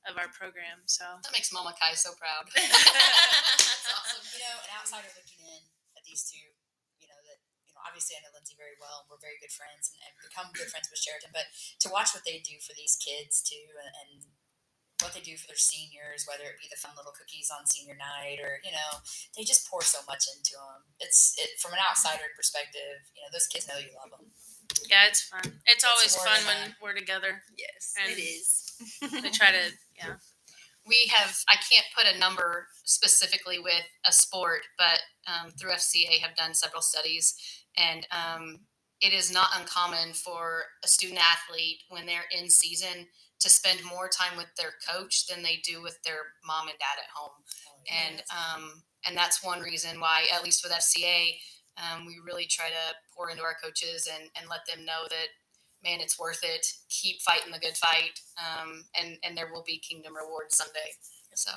of 0.08 0.16
our 0.16 0.32
program. 0.32 0.88
So 0.88 1.04
That 1.24 1.36
makes 1.36 1.52
Mama 1.52 1.76
Kai 1.76 1.96
so 1.96 2.16
proud. 2.16 2.48
That's 2.56 3.88
awesome. 3.92 4.24
You 4.38 4.46
know, 4.46 4.58
an 4.70 4.72
outsider 4.78 5.10
looking 5.18 5.42
in 5.50 5.62
at 5.98 6.04
these 6.06 6.30
two, 6.30 6.54
you 7.02 7.10
know, 7.10 7.18
that, 7.26 7.42
you 7.66 7.74
know, 7.74 7.82
obviously 7.82 8.14
I 8.14 8.22
know 8.22 8.30
Lindsay 8.36 8.54
very 8.54 8.78
well 8.78 9.02
and 9.02 9.08
we're 9.10 9.24
very 9.24 9.42
good 9.42 9.50
friends 9.50 9.90
and, 9.90 9.98
and 10.06 10.14
become 10.22 10.54
good 10.54 10.70
friends 10.70 10.94
with 10.94 11.02
Cheratin, 11.02 11.34
but 11.34 11.50
to 11.82 11.90
watch 11.90 12.14
what 12.14 12.22
they 12.22 12.38
do 12.40 12.62
for 12.62 12.78
these 12.78 12.94
kids 13.02 13.42
too 13.42 13.66
and, 13.82 13.90
and 13.90 14.30
what 15.02 15.14
they 15.14 15.22
do 15.22 15.38
for 15.38 15.46
their 15.48 15.60
seniors, 15.60 16.26
whether 16.26 16.44
it 16.50 16.58
be 16.58 16.70
the 16.70 16.80
fun 16.80 16.92
little 16.98 17.14
cookies 17.14 17.52
on 17.54 17.66
senior 17.70 17.94
night 17.94 18.42
or, 18.42 18.58
you 18.66 18.72
know, 18.72 18.98
they 19.38 19.44
just 19.44 19.70
pour 19.70 19.82
so 19.82 20.00
much 20.10 20.26
into 20.26 20.58
them. 20.58 20.82
It's 21.00 21.38
it, 21.38 21.60
from 21.62 21.74
an 21.74 21.80
outsider 21.86 22.34
perspective, 22.36 23.06
you 23.14 23.22
know, 23.22 23.30
those 23.32 23.46
kids 23.46 23.68
know 23.70 23.78
you 23.78 23.94
love 23.94 24.10
them. 24.10 24.26
yeah, 24.90 25.06
it's 25.06 25.22
fun. 25.22 25.46
It's 25.70 25.86
always 25.86 26.16
fun 26.18 26.42
than 26.50 26.74
when 26.82 26.94
we're 26.94 26.98
together. 26.98 27.46
Yes, 27.58 27.94
And- 28.02 28.10
it 28.18 28.22
is. 28.22 28.74
We 29.02 29.30
try 29.30 29.52
to, 29.54 29.70
yeah. 29.98 30.16
we 30.86 31.10
have 31.14 31.36
i 31.50 31.56
can't 31.70 31.86
put 31.98 32.06
a 32.06 32.18
number 32.20 32.68
specifically 32.86 33.60
with 33.60 33.84
a 34.08 34.12
sport 34.12 34.62
but 34.78 35.02
um, 35.28 35.52
through 35.52 35.72
fca 35.72 36.20
have 36.22 36.36
done 36.36 36.54
several 36.54 36.82
studies 36.82 37.34
and 37.76 38.06
um, 38.12 38.60
it 39.02 39.14
is 39.14 39.32
not 39.34 39.50
uncommon 39.60 40.14
for 40.14 40.64
a 40.84 40.88
student 40.88 41.20
athlete 41.20 41.80
when 41.90 42.06
they're 42.06 42.30
in 42.32 42.50
season 42.50 43.08
to 43.40 43.50
spend 43.50 43.80
more 43.84 44.10
time 44.10 44.38
with 44.38 44.48
their 44.58 44.74
coach 44.88 45.28
than 45.28 45.44
they 45.44 45.62
do 45.64 45.82
with 45.82 46.02
their 46.04 46.34
mom 46.46 46.68
and 46.68 46.78
dad 46.80 46.98
at 46.98 47.10
home. 47.14 47.32
And 47.90 48.24
um, 48.32 48.84
and 49.08 49.16
that's 49.16 49.44
one 49.44 49.62
reason 49.62 50.00
why 50.00 50.26
at 50.34 50.44
least 50.44 50.64
with 50.64 50.74
fca 50.74 51.36
um, 51.78 52.06
we 52.06 52.18
really 52.26 52.46
try 52.46 52.68
to 52.68 52.96
pour 53.16 53.30
into 53.30 53.44
our 53.44 53.56
coaches 53.64 54.10
and, 54.12 54.30
and 54.36 54.50
let 54.50 54.66
them 54.68 54.84
know 54.86 55.06
that 55.10 55.28
man 55.84 56.00
it's 56.02 56.20
worth 56.20 56.42
it. 56.44 56.66
Keep 56.90 57.22
fighting 57.22 57.52
the 57.52 57.60
good 57.60 57.78
fight 57.78 58.20
um, 58.38 58.84
and 59.00 59.18
and 59.24 59.38
there 59.38 59.52
will 59.54 59.64
be 59.66 59.78
kingdom 59.78 60.14
rewards 60.16 60.58
someday. 60.58 60.92
So 61.36 61.52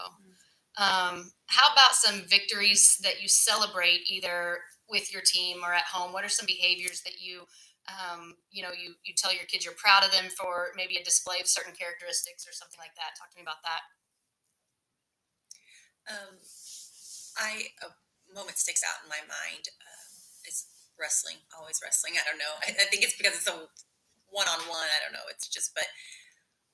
um, 0.78 1.32
how 1.46 1.72
about 1.72 1.94
some 1.94 2.22
victories 2.28 2.98
that 3.02 3.20
you 3.20 3.28
celebrate 3.28 4.00
either 4.08 4.58
with 4.90 5.12
your 5.12 5.22
team 5.24 5.58
or 5.64 5.72
at 5.72 5.84
home 5.86 6.12
what 6.12 6.24
are 6.24 6.28
some 6.32 6.46
behaviors 6.46 7.02
that 7.02 7.20
you 7.20 7.46
um, 7.88 8.36
you 8.50 8.62
know 8.62 8.70
you 8.74 8.94
you 9.04 9.14
tell 9.16 9.32
your 9.32 9.46
kids 9.46 9.64
you're 9.64 9.78
proud 9.78 10.04
of 10.04 10.12
them 10.12 10.30
for 10.30 10.70
maybe 10.76 10.96
a 10.96 11.04
display 11.04 11.40
of 11.40 11.46
certain 11.48 11.74
characteristics 11.74 12.46
or 12.46 12.52
something 12.52 12.78
like 12.80 12.94
that 12.96 13.16
talk 13.18 13.30
to 13.30 13.38
me 13.38 13.42
about 13.42 13.62
that 13.64 13.86
Um, 16.08 16.40
I 17.38 17.70
a 17.84 17.88
moment 18.34 18.58
sticks 18.58 18.82
out 18.82 19.02
in 19.04 19.08
my 19.08 19.22
mind. 19.26 19.70
Um, 19.80 20.10
it's 20.44 20.66
wrestling, 20.98 21.38
always 21.56 21.80
wrestling. 21.82 22.14
I 22.18 22.24
don't 22.26 22.38
know. 22.40 22.54
I, 22.64 22.74
I 22.74 22.86
think 22.90 23.04
it's 23.04 23.16
because 23.16 23.36
it's 23.36 23.48
a 23.50 23.68
one 24.30 24.48
on 24.48 24.60
one. 24.68 24.88
I 24.90 24.98
don't 25.02 25.12
know. 25.14 25.26
It's 25.30 25.48
just, 25.48 25.74
but 25.74 25.86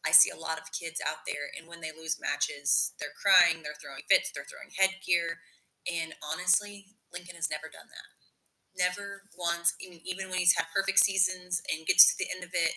I 0.07 0.13
see 0.13 0.31
a 0.31 0.39
lot 0.39 0.59
of 0.59 0.71
kids 0.73 1.03
out 1.05 1.27
there, 1.27 1.51
and 1.59 1.69
when 1.69 1.81
they 1.81 1.91
lose 1.93 2.21
matches, 2.21 2.93
they're 3.01 3.17
crying, 3.19 3.63
they're 3.63 3.79
throwing 3.83 4.07
fits, 4.09 4.31
they're 4.33 4.47
throwing 4.47 4.71
headgear, 4.79 5.43
and 5.91 6.15
honestly, 6.33 6.87
Lincoln 7.13 7.37
has 7.37 7.51
never 7.51 7.69
done 7.73 7.89
that. 7.89 8.09
Never 8.77 9.23
once. 9.39 9.75
I 9.81 9.89
mean, 9.89 10.01
even 10.05 10.29
when 10.29 10.39
he's 10.39 10.57
had 10.57 10.67
perfect 10.75 10.99
seasons 11.01 11.63
and 11.73 11.87
gets 11.87 12.13
to 12.13 12.17
the 12.19 12.29
end 12.35 12.45
of 12.45 12.51
it 12.53 12.75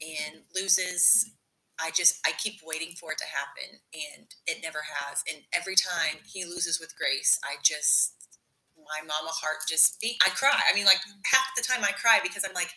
and 0.00 0.42
loses, 0.54 1.32
I 1.80 1.90
just 1.90 2.20
I 2.26 2.32
keep 2.38 2.60
waiting 2.62 2.94
for 3.00 3.10
it 3.12 3.18
to 3.18 3.24
happen, 3.26 3.80
and 3.92 4.26
it 4.46 4.62
never 4.62 4.80
has. 4.86 5.24
And 5.26 5.42
every 5.52 5.74
time 5.74 6.22
he 6.24 6.44
loses 6.44 6.78
with 6.78 6.94
Grace, 6.96 7.40
I 7.42 7.56
just 7.62 8.14
my 8.76 9.02
mama 9.02 9.30
heart 9.30 9.66
just 9.68 10.00
beat. 10.00 10.16
I 10.24 10.30
cry. 10.30 10.54
I 10.70 10.74
mean, 10.74 10.86
like 10.86 11.00
half 11.26 11.46
the 11.56 11.62
time 11.62 11.82
I 11.82 11.92
cry 11.92 12.20
because 12.22 12.44
I'm 12.46 12.54
like, 12.54 12.70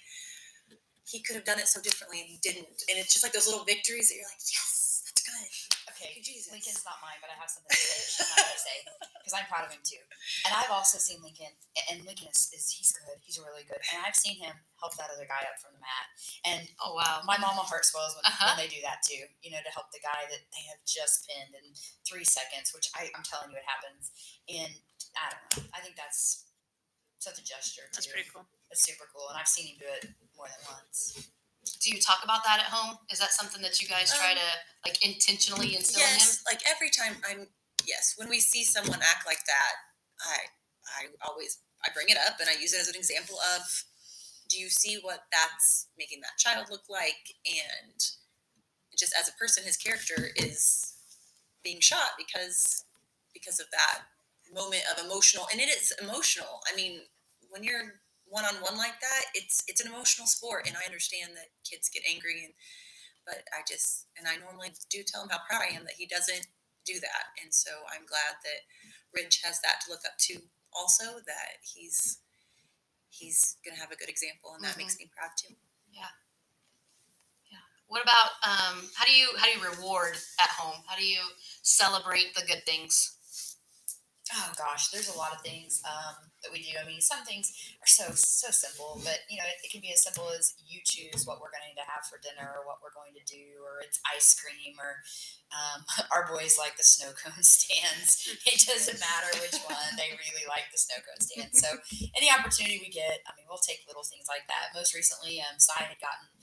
he 1.05 1.21
could 1.21 1.35
have 1.35 1.45
done 1.45 1.59
it 1.59 1.67
so 1.67 1.81
differently 1.81 2.21
and 2.21 2.29
he 2.29 2.39
didn't. 2.41 2.83
And 2.89 2.97
it's 2.97 3.13
just 3.13 3.23
like 3.23 3.33
those 3.33 3.47
little 3.47 3.63
victories 3.63 4.09
that 4.09 4.15
you're 4.15 4.25
like, 4.25 4.41
yes, 4.41 5.03
that's 5.05 5.21
good. 5.21 5.74
Okay, 5.95 6.19
Jesus. 6.19 6.51
Lincoln's 6.51 6.83
not 6.83 6.99
mine, 6.99 7.15
but 7.23 7.31
I 7.31 7.39
have 7.39 7.47
something 7.47 7.71
to 7.71 7.79
say. 7.79 8.03
She's 8.03 8.27
not 8.27 8.43
going 8.43 8.51
to 8.51 8.65
say 8.67 8.77
because 9.15 9.31
I'm 9.31 9.47
proud 9.47 9.63
of 9.63 9.71
him 9.71 9.79
too. 9.79 10.03
And 10.43 10.51
I've 10.51 10.69
also 10.69 10.99
seen 10.99 11.23
Lincoln, 11.23 11.55
and 11.87 12.03
Lincoln 12.03 12.27
is, 12.35 12.51
is 12.51 12.67
he's 12.67 12.91
good. 12.91 13.15
He's 13.23 13.39
really 13.39 13.63
good. 13.63 13.79
And 13.95 14.03
I've 14.03 14.13
seen 14.19 14.35
him 14.35 14.51
help 14.83 14.99
that 14.99 15.07
other 15.07 15.23
guy 15.23 15.39
up 15.47 15.55
from 15.57 15.71
the 15.71 15.81
mat. 15.81 16.07
And 16.43 16.61
oh 16.83 16.93
wow 16.99 17.23
my 17.23 17.39
mama 17.39 17.63
heart 17.63 17.87
swells 17.87 18.11
when, 18.19 18.27
Uh-huh. 18.27 18.53
when 18.53 18.59
they 18.59 18.69
do 18.69 18.83
that 18.83 19.01
too. 19.07 19.23
You 19.39 19.55
know, 19.55 19.63
to 19.63 19.71
help 19.71 19.89
the 19.95 20.03
guy 20.03 20.27
that 20.27 20.43
they 20.51 20.63
have 20.67 20.83
just 20.83 21.25
pinned 21.31 21.55
in 21.55 21.71
three 22.03 22.27
seconds, 22.27 22.75
which 22.75 22.91
I, 22.91 23.07
I'm 23.15 23.23
telling 23.23 23.55
you, 23.55 23.57
it 23.57 23.65
happens. 23.65 24.11
And 24.51 24.73
I 25.15 25.31
don't 25.31 25.43
know. 25.63 25.71
I 25.71 25.79
think 25.79 25.95
that's 25.95 26.51
such 27.23 27.39
a 27.39 27.45
gesture. 27.45 27.87
That's 27.95 28.05
pretty 28.11 28.27
cool. 28.29 28.45
It's 28.69 28.83
super 28.83 29.07
cool, 29.15 29.31
and 29.31 29.39
I've 29.39 29.47
seen 29.49 29.73
him 29.73 29.77
do 29.79 29.87
it 29.89 30.11
more 30.35 30.51
than 30.51 30.61
once. 30.67 31.31
Do 31.81 31.91
you 31.91 31.99
talk 31.99 32.23
about 32.23 32.43
that 32.43 32.59
at 32.59 32.65
home? 32.65 32.97
Is 33.09 33.19
that 33.19 33.31
something 33.31 33.61
that 33.61 33.81
you 33.81 33.87
guys 33.87 34.13
try 34.13 34.31
Um, 34.31 34.37
to 34.37 34.49
like 34.85 35.03
intentionally 35.03 35.75
instill 35.75 36.01
in 36.01 36.07
him? 36.07 36.17
Yes, 36.17 36.43
like 36.45 36.61
every 36.69 36.89
time 36.89 37.17
I'm 37.27 37.47
yes, 37.85 38.13
when 38.17 38.29
we 38.29 38.39
see 38.39 38.63
someone 38.63 39.01
act 39.01 39.25
like 39.25 39.43
that, 39.45 39.73
I 40.21 40.37
I 40.97 41.07
always 41.27 41.59
I 41.83 41.89
bring 41.93 42.09
it 42.09 42.17
up 42.17 42.39
and 42.39 42.49
I 42.49 42.53
use 42.53 42.73
it 42.73 42.81
as 42.81 42.87
an 42.87 42.95
example 42.95 43.37
of 43.55 43.61
do 44.47 44.59
you 44.59 44.69
see 44.69 44.99
what 45.01 45.21
that's 45.31 45.87
making 45.97 46.21
that 46.21 46.37
child 46.37 46.67
look 46.69 46.83
like? 46.89 47.33
And 47.45 47.99
just 48.97 49.13
as 49.19 49.27
a 49.27 49.33
person 49.33 49.63
his 49.63 49.77
character 49.77 50.29
is 50.35 50.93
being 51.63 51.79
shot 51.81 52.11
because 52.17 52.85
because 53.33 53.59
of 53.59 53.67
that 53.71 54.03
moment 54.53 54.83
of 54.91 55.03
emotional 55.03 55.47
and 55.51 55.59
it 55.59 55.69
is 55.69 55.91
emotional. 56.01 56.61
I 56.71 56.75
mean, 56.75 57.01
when 57.49 57.63
you're 57.63 58.01
one 58.27 58.45
on 58.45 58.55
one 58.61 58.77
like 58.77 58.99
that, 59.01 59.23
it's 59.33 59.63
it's 59.67 59.81
an 59.81 59.91
emotional 59.91 60.27
sport 60.27 60.67
and 60.67 60.75
I 60.77 60.85
understand 60.85 61.31
that 61.35 61.53
kids 61.63 61.89
get 61.89 62.03
angry 62.09 62.43
and 62.45 62.53
but 63.25 63.41
I 63.51 63.65
just 63.67 64.07
and 64.17 64.27
I 64.27 64.37
normally 64.37 64.69
do 64.89 65.01
tell 65.03 65.23
him 65.23 65.29
how 65.29 65.41
proud 65.49 65.65
I 65.65 65.73
am 65.75 65.83
that 65.85 65.97
he 65.97 66.05
doesn't 66.05 66.47
do 66.85 66.99
that, 67.01 67.33
and 67.41 67.53
so 67.53 67.71
I'm 67.89 68.05
glad 68.05 68.37
that 68.45 68.61
Ridge 69.13 69.41
has 69.43 69.59
that 69.61 69.81
to 69.85 69.91
look 69.91 70.05
up 70.05 70.17
to. 70.29 70.37
Also, 70.73 71.19
that 71.25 71.57
he's 71.65 72.19
he's 73.09 73.57
gonna 73.65 73.79
have 73.79 73.91
a 73.91 73.95
good 73.97 74.09
example, 74.09 74.53
and 74.53 74.63
that 74.63 74.77
makes 74.77 74.97
me 74.99 75.09
proud 75.17 75.31
too. 75.37 75.55
Yeah, 75.91 76.13
yeah. 77.51 77.65
What 77.87 78.03
about 78.03 78.37
um, 78.45 78.89
how 78.93 79.05
do 79.05 79.11
you 79.11 79.29
how 79.37 79.45
do 79.45 79.57
you 79.57 79.65
reward 79.65 80.17
at 80.39 80.49
home 80.49 80.83
how 80.87 80.95
do 80.95 81.05
you 81.05 81.21
celebrate 81.63 82.35
the 82.35 82.45
good 82.45 82.63
things 82.65 83.17
Oh 84.33 84.49
gosh, 84.57 84.89
there's 84.89 85.13
a 85.13 85.17
lot 85.17 85.37
of 85.37 85.45
things 85.45 85.85
um, 85.85 86.17
that 86.41 86.49
we 86.49 86.57
do. 86.57 86.73
I 86.81 86.81
mean, 86.81 86.97
some 86.97 87.21
things 87.29 87.53
are 87.77 87.85
so 87.85 88.09
so 88.17 88.49
simple, 88.49 88.97
but 89.05 89.21
you 89.29 89.37
know, 89.37 89.45
it, 89.45 89.61
it 89.61 89.69
can 89.69 89.85
be 89.85 89.93
as 89.93 90.01
simple 90.01 90.33
as 90.33 90.57
you 90.65 90.81
choose 90.81 91.29
what 91.29 91.37
we're 91.37 91.53
going 91.53 91.77
to 91.77 91.85
have 91.85 92.09
for 92.09 92.17
dinner, 92.17 92.57
or 92.57 92.65
what 92.65 92.81
we're 92.81 92.95
going 92.97 93.13
to 93.13 93.21
do, 93.29 93.61
or 93.61 93.85
it's 93.85 94.01
ice 94.01 94.33
cream, 94.33 94.81
or 94.81 95.05
um, 95.53 95.85
our 96.13 96.25
boys 96.25 96.57
like 96.57 96.73
the 96.73 96.81
snow 96.81 97.13
cone 97.13 97.45
stands. 97.45 98.25
It 98.49 98.65
doesn't 98.65 98.97
matter 98.97 99.29
which 99.45 99.61
one; 99.69 99.93
they 99.93 100.09
really 100.17 100.49
like 100.49 100.73
the 100.73 100.81
snow 100.81 101.05
cone 101.05 101.21
stands. 101.21 101.61
So, 101.61 101.69
any 102.17 102.33
opportunity 102.33 102.81
we 102.81 102.89
get, 102.89 103.21
I 103.29 103.37
mean, 103.37 103.45
we'll 103.45 103.61
take 103.61 103.85
little 103.85 104.05
things 104.09 104.25
like 104.25 104.49
that. 104.49 104.73
Most 104.73 104.97
recently, 104.97 105.37
um, 105.37 105.61
Cy 105.61 105.85
had 105.85 106.01
gotten 106.01 106.33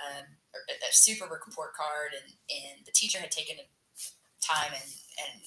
um, 0.00 0.24
a, 0.56 0.72
a 0.88 0.92
super 0.96 1.28
report 1.28 1.76
card, 1.76 2.16
and 2.16 2.40
and 2.48 2.88
the 2.88 2.96
teacher 2.96 3.20
had 3.20 3.28
taken 3.28 3.60
time 4.40 4.72
and 4.72 4.90
and 5.20 5.40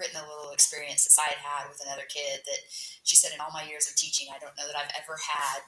written 0.00 0.16
a 0.16 0.24
little 0.24 0.56
experience 0.56 1.04
that 1.04 1.20
I 1.20 1.36
had 1.36 1.44
had 1.44 1.68
with 1.68 1.84
another 1.84 2.08
kid 2.08 2.40
that 2.48 2.60
she 3.04 3.14
said 3.14 3.36
in 3.36 3.40
all 3.44 3.52
my 3.52 3.68
years 3.68 3.86
of 3.86 3.94
teaching, 3.94 4.32
I 4.32 4.40
don't 4.40 4.56
know 4.56 4.66
that 4.66 4.80
I've 4.80 4.96
ever 4.96 5.20
had 5.20 5.60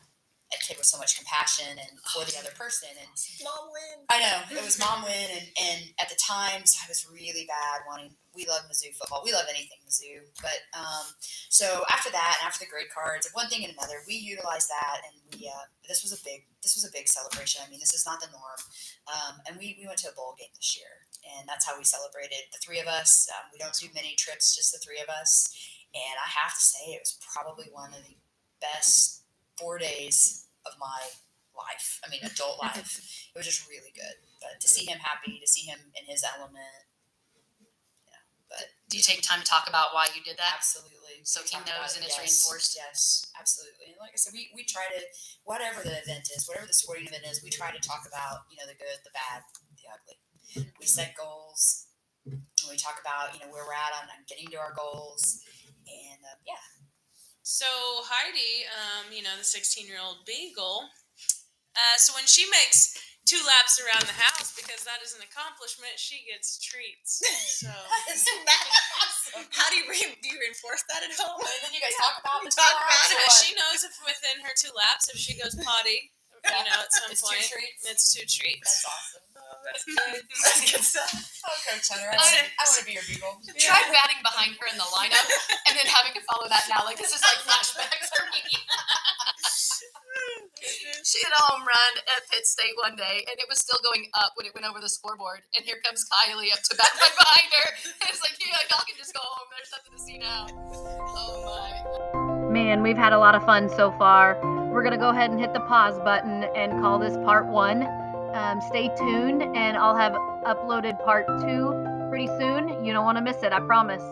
a 0.53 0.59
kid 0.61 0.77
with 0.77 0.87
so 0.87 0.99
much 0.99 1.17
compassion 1.17 1.81
and 1.81 1.97
for 2.13 2.25
the 2.29 2.37
other 2.37 2.53
person. 2.53 2.93
And 3.01 3.09
Mom 3.41 3.73
win. 3.73 4.05
I 4.13 4.21
know 4.21 4.37
it 4.53 4.65
was 4.65 4.79
mom 4.79 5.03
win, 5.03 5.29
and, 5.33 5.47
and 5.57 5.81
at 6.01 6.09
the 6.09 6.21
times 6.21 6.77
I 6.77 6.89
was 6.89 7.09
really 7.09 7.49
bad 7.49 7.89
wanting. 7.89 8.13
We 8.37 8.49
love 8.49 8.65
Mizzou 8.69 8.97
football. 8.97 9.21
We 9.25 9.33
love 9.33 9.45
anything 9.49 9.81
Mizzou, 9.85 10.25
but 10.41 10.65
um, 10.73 11.05
so 11.49 11.85
after 11.93 12.09
that, 12.13 12.41
and 12.41 12.49
after 12.49 12.65
the 12.65 12.71
grade 12.71 12.89
cards, 12.89 13.29
one 13.33 13.49
thing 13.49 13.65
and 13.65 13.77
another, 13.77 14.01
we 14.09 14.17
utilized 14.17 14.69
that, 14.69 15.05
and 15.05 15.17
we 15.33 15.49
uh, 15.49 15.69
this 15.89 16.03
was 16.05 16.13
a 16.13 16.21
big 16.25 16.45
this 16.63 16.77
was 16.77 16.85
a 16.85 16.93
big 16.93 17.09
celebration. 17.09 17.61
I 17.65 17.69
mean, 17.69 17.81
this 17.81 17.95
is 17.95 18.05
not 18.07 18.21
the 18.21 18.33
norm, 18.33 18.61
um, 19.09 19.35
and 19.49 19.57
we 19.57 19.77
we 19.81 19.87
went 19.87 20.01
to 20.05 20.13
a 20.13 20.17
bowl 20.17 20.37
game 20.39 20.53
this 20.57 20.77
year, 20.77 21.09
and 21.37 21.49
that's 21.49 21.69
how 21.69 21.77
we 21.77 21.85
celebrated 21.85 22.49
the 22.53 22.61
three 22.61 22.81
of 22.81 22.89
us. 22.89 23.29
Um, 23.33 23.49
we 23.53 23.59
don't 23.59 23.77
do 23.77 23.89
many 23.95 24.17
trips, 24.17 24.57
just 24.57 24.73
the 24.73 24.81
three 24.81 25.01
of 25.01 25.09
us, 25.09 25.53
and 25.93 26.17
I 26.17 26.29
have 26.29 26.55
to 26.57 26.61
say 26.61 26.97
it 26.97 27.05
was 27.05 27.21
probably 27.21 27.69
one 27.73 27.93
of 27.93 28.05
the 28.05 28.17
best 28.61 29.23
four 29.59 29.79
days 29.79 30.42
of 30.67 30.79
my 30.79 31.01
life. 31.57 32.01
I 32.05 32.11
mean, 32.11 32.21
adult 32.25 32.61
life. 32.63 33.29
It 33.33 33.39
was 33.39 33.47
just 33.47 33.69
really 33.69 33.93
good. 33.95 34.17
But 34.41 34.61
to 34.61 34.69
see 34.69 34.85
him 34.85 34.99
happy, 34.99 35.39
to 35.39 35.49
see 35.49 35.69
him 35.69 35.79
in 35.95 36.05
his 36.09 36.25
element, 36.25 36.89
know, 38.11 38.23
but 38.49 38.73
do 38.89 38.97
you 38.97 39.05
take 39.05 39.23
time 39.23 39.41
to 39.41 39.49
talk 39.49 39.69
about 39.69 39.95
why 39.95 40.09
you 40.15 40.23
did 40.25 40.37
that 40.37 40.55
absolutely. 40.57 41.03
So 41.25 41.41
he 41.47 41.55
knows 41.63 41.95
and 41.95 42.03
it's 42.03 42.19
yes, 42.19 42.27
reinforced. 42.43 42.75
Yes, 42.75 43.31
absolutely. 43.39 43.95
And 43.95 44.01
like 44.03 44.11
I 44.11 44.19
said, 44.19 44.35
we, 44.35 44.51
we 44.55 44.65
try 44.65 44.89
to, 44.91 45.01
whatever 45.45 45.87
the 45.87 45.95
event 46.03 46.27
is, 46.35 46.49
whatever 46.49 46.67
the 46.67 46.75
sporting 46.75 47.07
event 47.07 47.23
is, 47.31 47.45
we 47.45 47.51
try 47.51 47.71
to 47.71 47.79
talk 47.79 48.03
about, 48.09 48.51
you 48.51 48.59
know, 48.59 48.67
the 48.67 48.75
good, 48.75 48.99
the 49.07 49.15
bad, 49.15 49.47
the 49.79 49.87
ugly. 49.87 50.19
We 50.81 50.87
set 50.87 51.15
goals. 51.15 51.87
And 52.27 52.71
we 52.71 52.77
talk 52.77 52.99
about, 53.03 53.35
you 53.35 53.41
know, 53.41 53.51
where 53.51 53.67
we're 53.67 53.75
at 53.75 53.95
on, 53.99 54.07
on 54.11 54.27
getting 54.27 54.47
to 54.51 54.59
our 54.59 54.75
goals. 54.75 55.43
And 55.87 56.21
uh, 56.23 56.39
yeah, 56.47 56.63
So 57.53 57.69
Heidi, 58.09 58.65
um, 58.73 59.13
you 59.13 59.21
know, 59.21 59.37
the 59.37 59.45
16 59.45 59.85
year 59.85 60.01
old 60.01 60.25
beagle. 60.25 60.89
Uh, 61.77 61.97
so 62.01 62.17
when 62.17 62.25
she 62.25 62.49
makes 62.49 62.97
two 63.29 63.41
laps 63.45 63.77
around 63.77 64.09
the 64.09 64.17
house, 64.17 64.57
because 64.57 64.81
that 64.89 65.05
is 65.05 65.13
an 65.13 65.21
accomplishment, 65.21 65.93
she 66.01 66.25
gets 66.25 66.57
treats. 66.57 67.21
So 67.61 67.69
How 69.57 69.69
do 69.69 69.77
you 69.77 69.85
re- 69.85 70.17
do 70.25 70.27
you 70.33 70.41
reinforce 70.41 70.81
that 70.89 71.05
at 71.05 71.13
home? 71.13 71.45
And 71.45 71.61
then 71.69 71.77
you 71.77 71.85
guys 71.85 71.93
talk 72.01 72.17
about 72.25 72.41
We 72.41 72.49
the 72.49 72.57
talk 72.57 72.73
about 72.73 73.09
it. 73.13 73.21
or 73.21 73.29
she 73.37 73.53
knows 73.53 73.85
if 73.85 74.01
within 74.01 74.41
her 74.49 74.57
two 74.57 74.73
laps, 74.73 75.13
if 75.13 75.21
she 75.21 75.37
goes 75.37 75.53
potty, 75.61 76.09
you 76.49 76.65
know, 76.65 76.81
at 76.81 76.89
some 76.89 77.13
It's 77.13 77.21
two 77.21 77.37
point, 77.37 77.45
treats. 77.53 77.85
it's 77.85 78.05
two 78.17 78.25
treats. 78.25 78.65
That's 78.81 78.89
awesome. 78.89 79.32
That's 79.65 79.85
good. 79.87 80.23
That's 80.27 80.61
good 80.71 80.85
stuff. 80.85 81.13
Oh, 81.47 81.55
Coach 81.71 81.87
Hunter, 81.91 82.11
I, 82.11 82.15
I- 82.15 82.19
wanna- 82.19 82.51
I 82.59 82.63
want 82.67 82.79
to 82.83 82.87
be 82.87 82.93
your 82.99 83.07
beagle. 83.09 83.35
try 83.63 83.81
batting 83.95 84.21
behind 84.23 84.55
her 84.59 84.67
in 84.71 84.77
the 84.79 84.89
lineup 84.95 85.27
and 85.71 85.75
then 85.79 85.87
having 85.87 86.13
to 86.15 86.23
follow 86.31 86.47
that 86.51 86.67
now 86.71 86.83
like 86.87 86.99
this 86.99 87.13
is 87.15 87.23
like 87.23 87.39
flashbacks 87.47 88.09
for 88.15 88.25
me 88.31 88.43
she 91.05 91.19
had 91.25 91.33
a 91.35 91.43
home 91.51 91.63
run 91.67 91.93
at 92.17 92.23
Pitt 92.31 92.47
State 92.47 92.75
one 92.83 92.95
day, 92.97 93.25
and 93.27 93.35
it 93.39 93.47
was 93.49 93.59
still 93.59 93.79
going 93.83 94.07
up 94.15 94.33
when 94.37 94.47
it 94.47 94.55
went 94.55 94.67
over 94.67 94.79
the 94.81 94.89
scoreboard. 94.89 95.41
And 95.57 95.65
here 95.67 95.77
comes 95.85 96.05
Kylie 96.07 96.53
up 96.53 96.63
to 96.71 96.77
bat 96.77 96.87
right 97.01 97.11
behind 97.19 97.51
her. 97.51 97.67
And 98.01 98.07
it's 98.11 98.23
like, 98.23 98.37
yeah, 98.39 98.55
y'all 98.71 98.85
can 98.87 98.97
just 98.97 99.13
go 99.13 99.21
home. 99.23 99.49
There's 99.51 99.73
nothing 99.75 99.93
to 99.93 100.01
see 100.03 100.19
now. 100.19 100.47
Oh 101.19 101.43
my. 101.45 102.51
Man, 102.53 102.83
we've 102.83 102.97
had 102.97 103.13
a 103.13 103.19
lot 103.19 103.35
of 103.35 103.45
fun 103.45 103.69
so 103.69 103.91
far. 103.99 104.39
We're 104.73 104.83
going 104.83 104.93
to 104.95 105.01
go 105.01 105.09
ahead 105.11 105.31
and 105.31 105.41
hit 105.41 105.53
the 105.53 105.61
pause 105.61 105.99
button 106.01 106.45
and 106.55 106.81
call 106.81 106.99
this 106.99 107.17
part 107.25 107.47
one. 107.47 107.83
Um, 108.35 108.61
stay 108.61 108.89
tuned, 108.97 109.43
and 109.43 109.77
I'll 109.77 109.97
have 109.97 110.13
uploaded 110.45 111.03
part 111.05 111.27
two 111.41 112.09
pretty 112.09 112.27
soon. 112.39 112.85
You 112.85 112.93
don't 112.93 113.05
want 113.05 113.19
to 113.19 113.23
miss 113.23 113.43
it, 113.43 113.53
I 113.53 113.61
promise. 113.61 114.03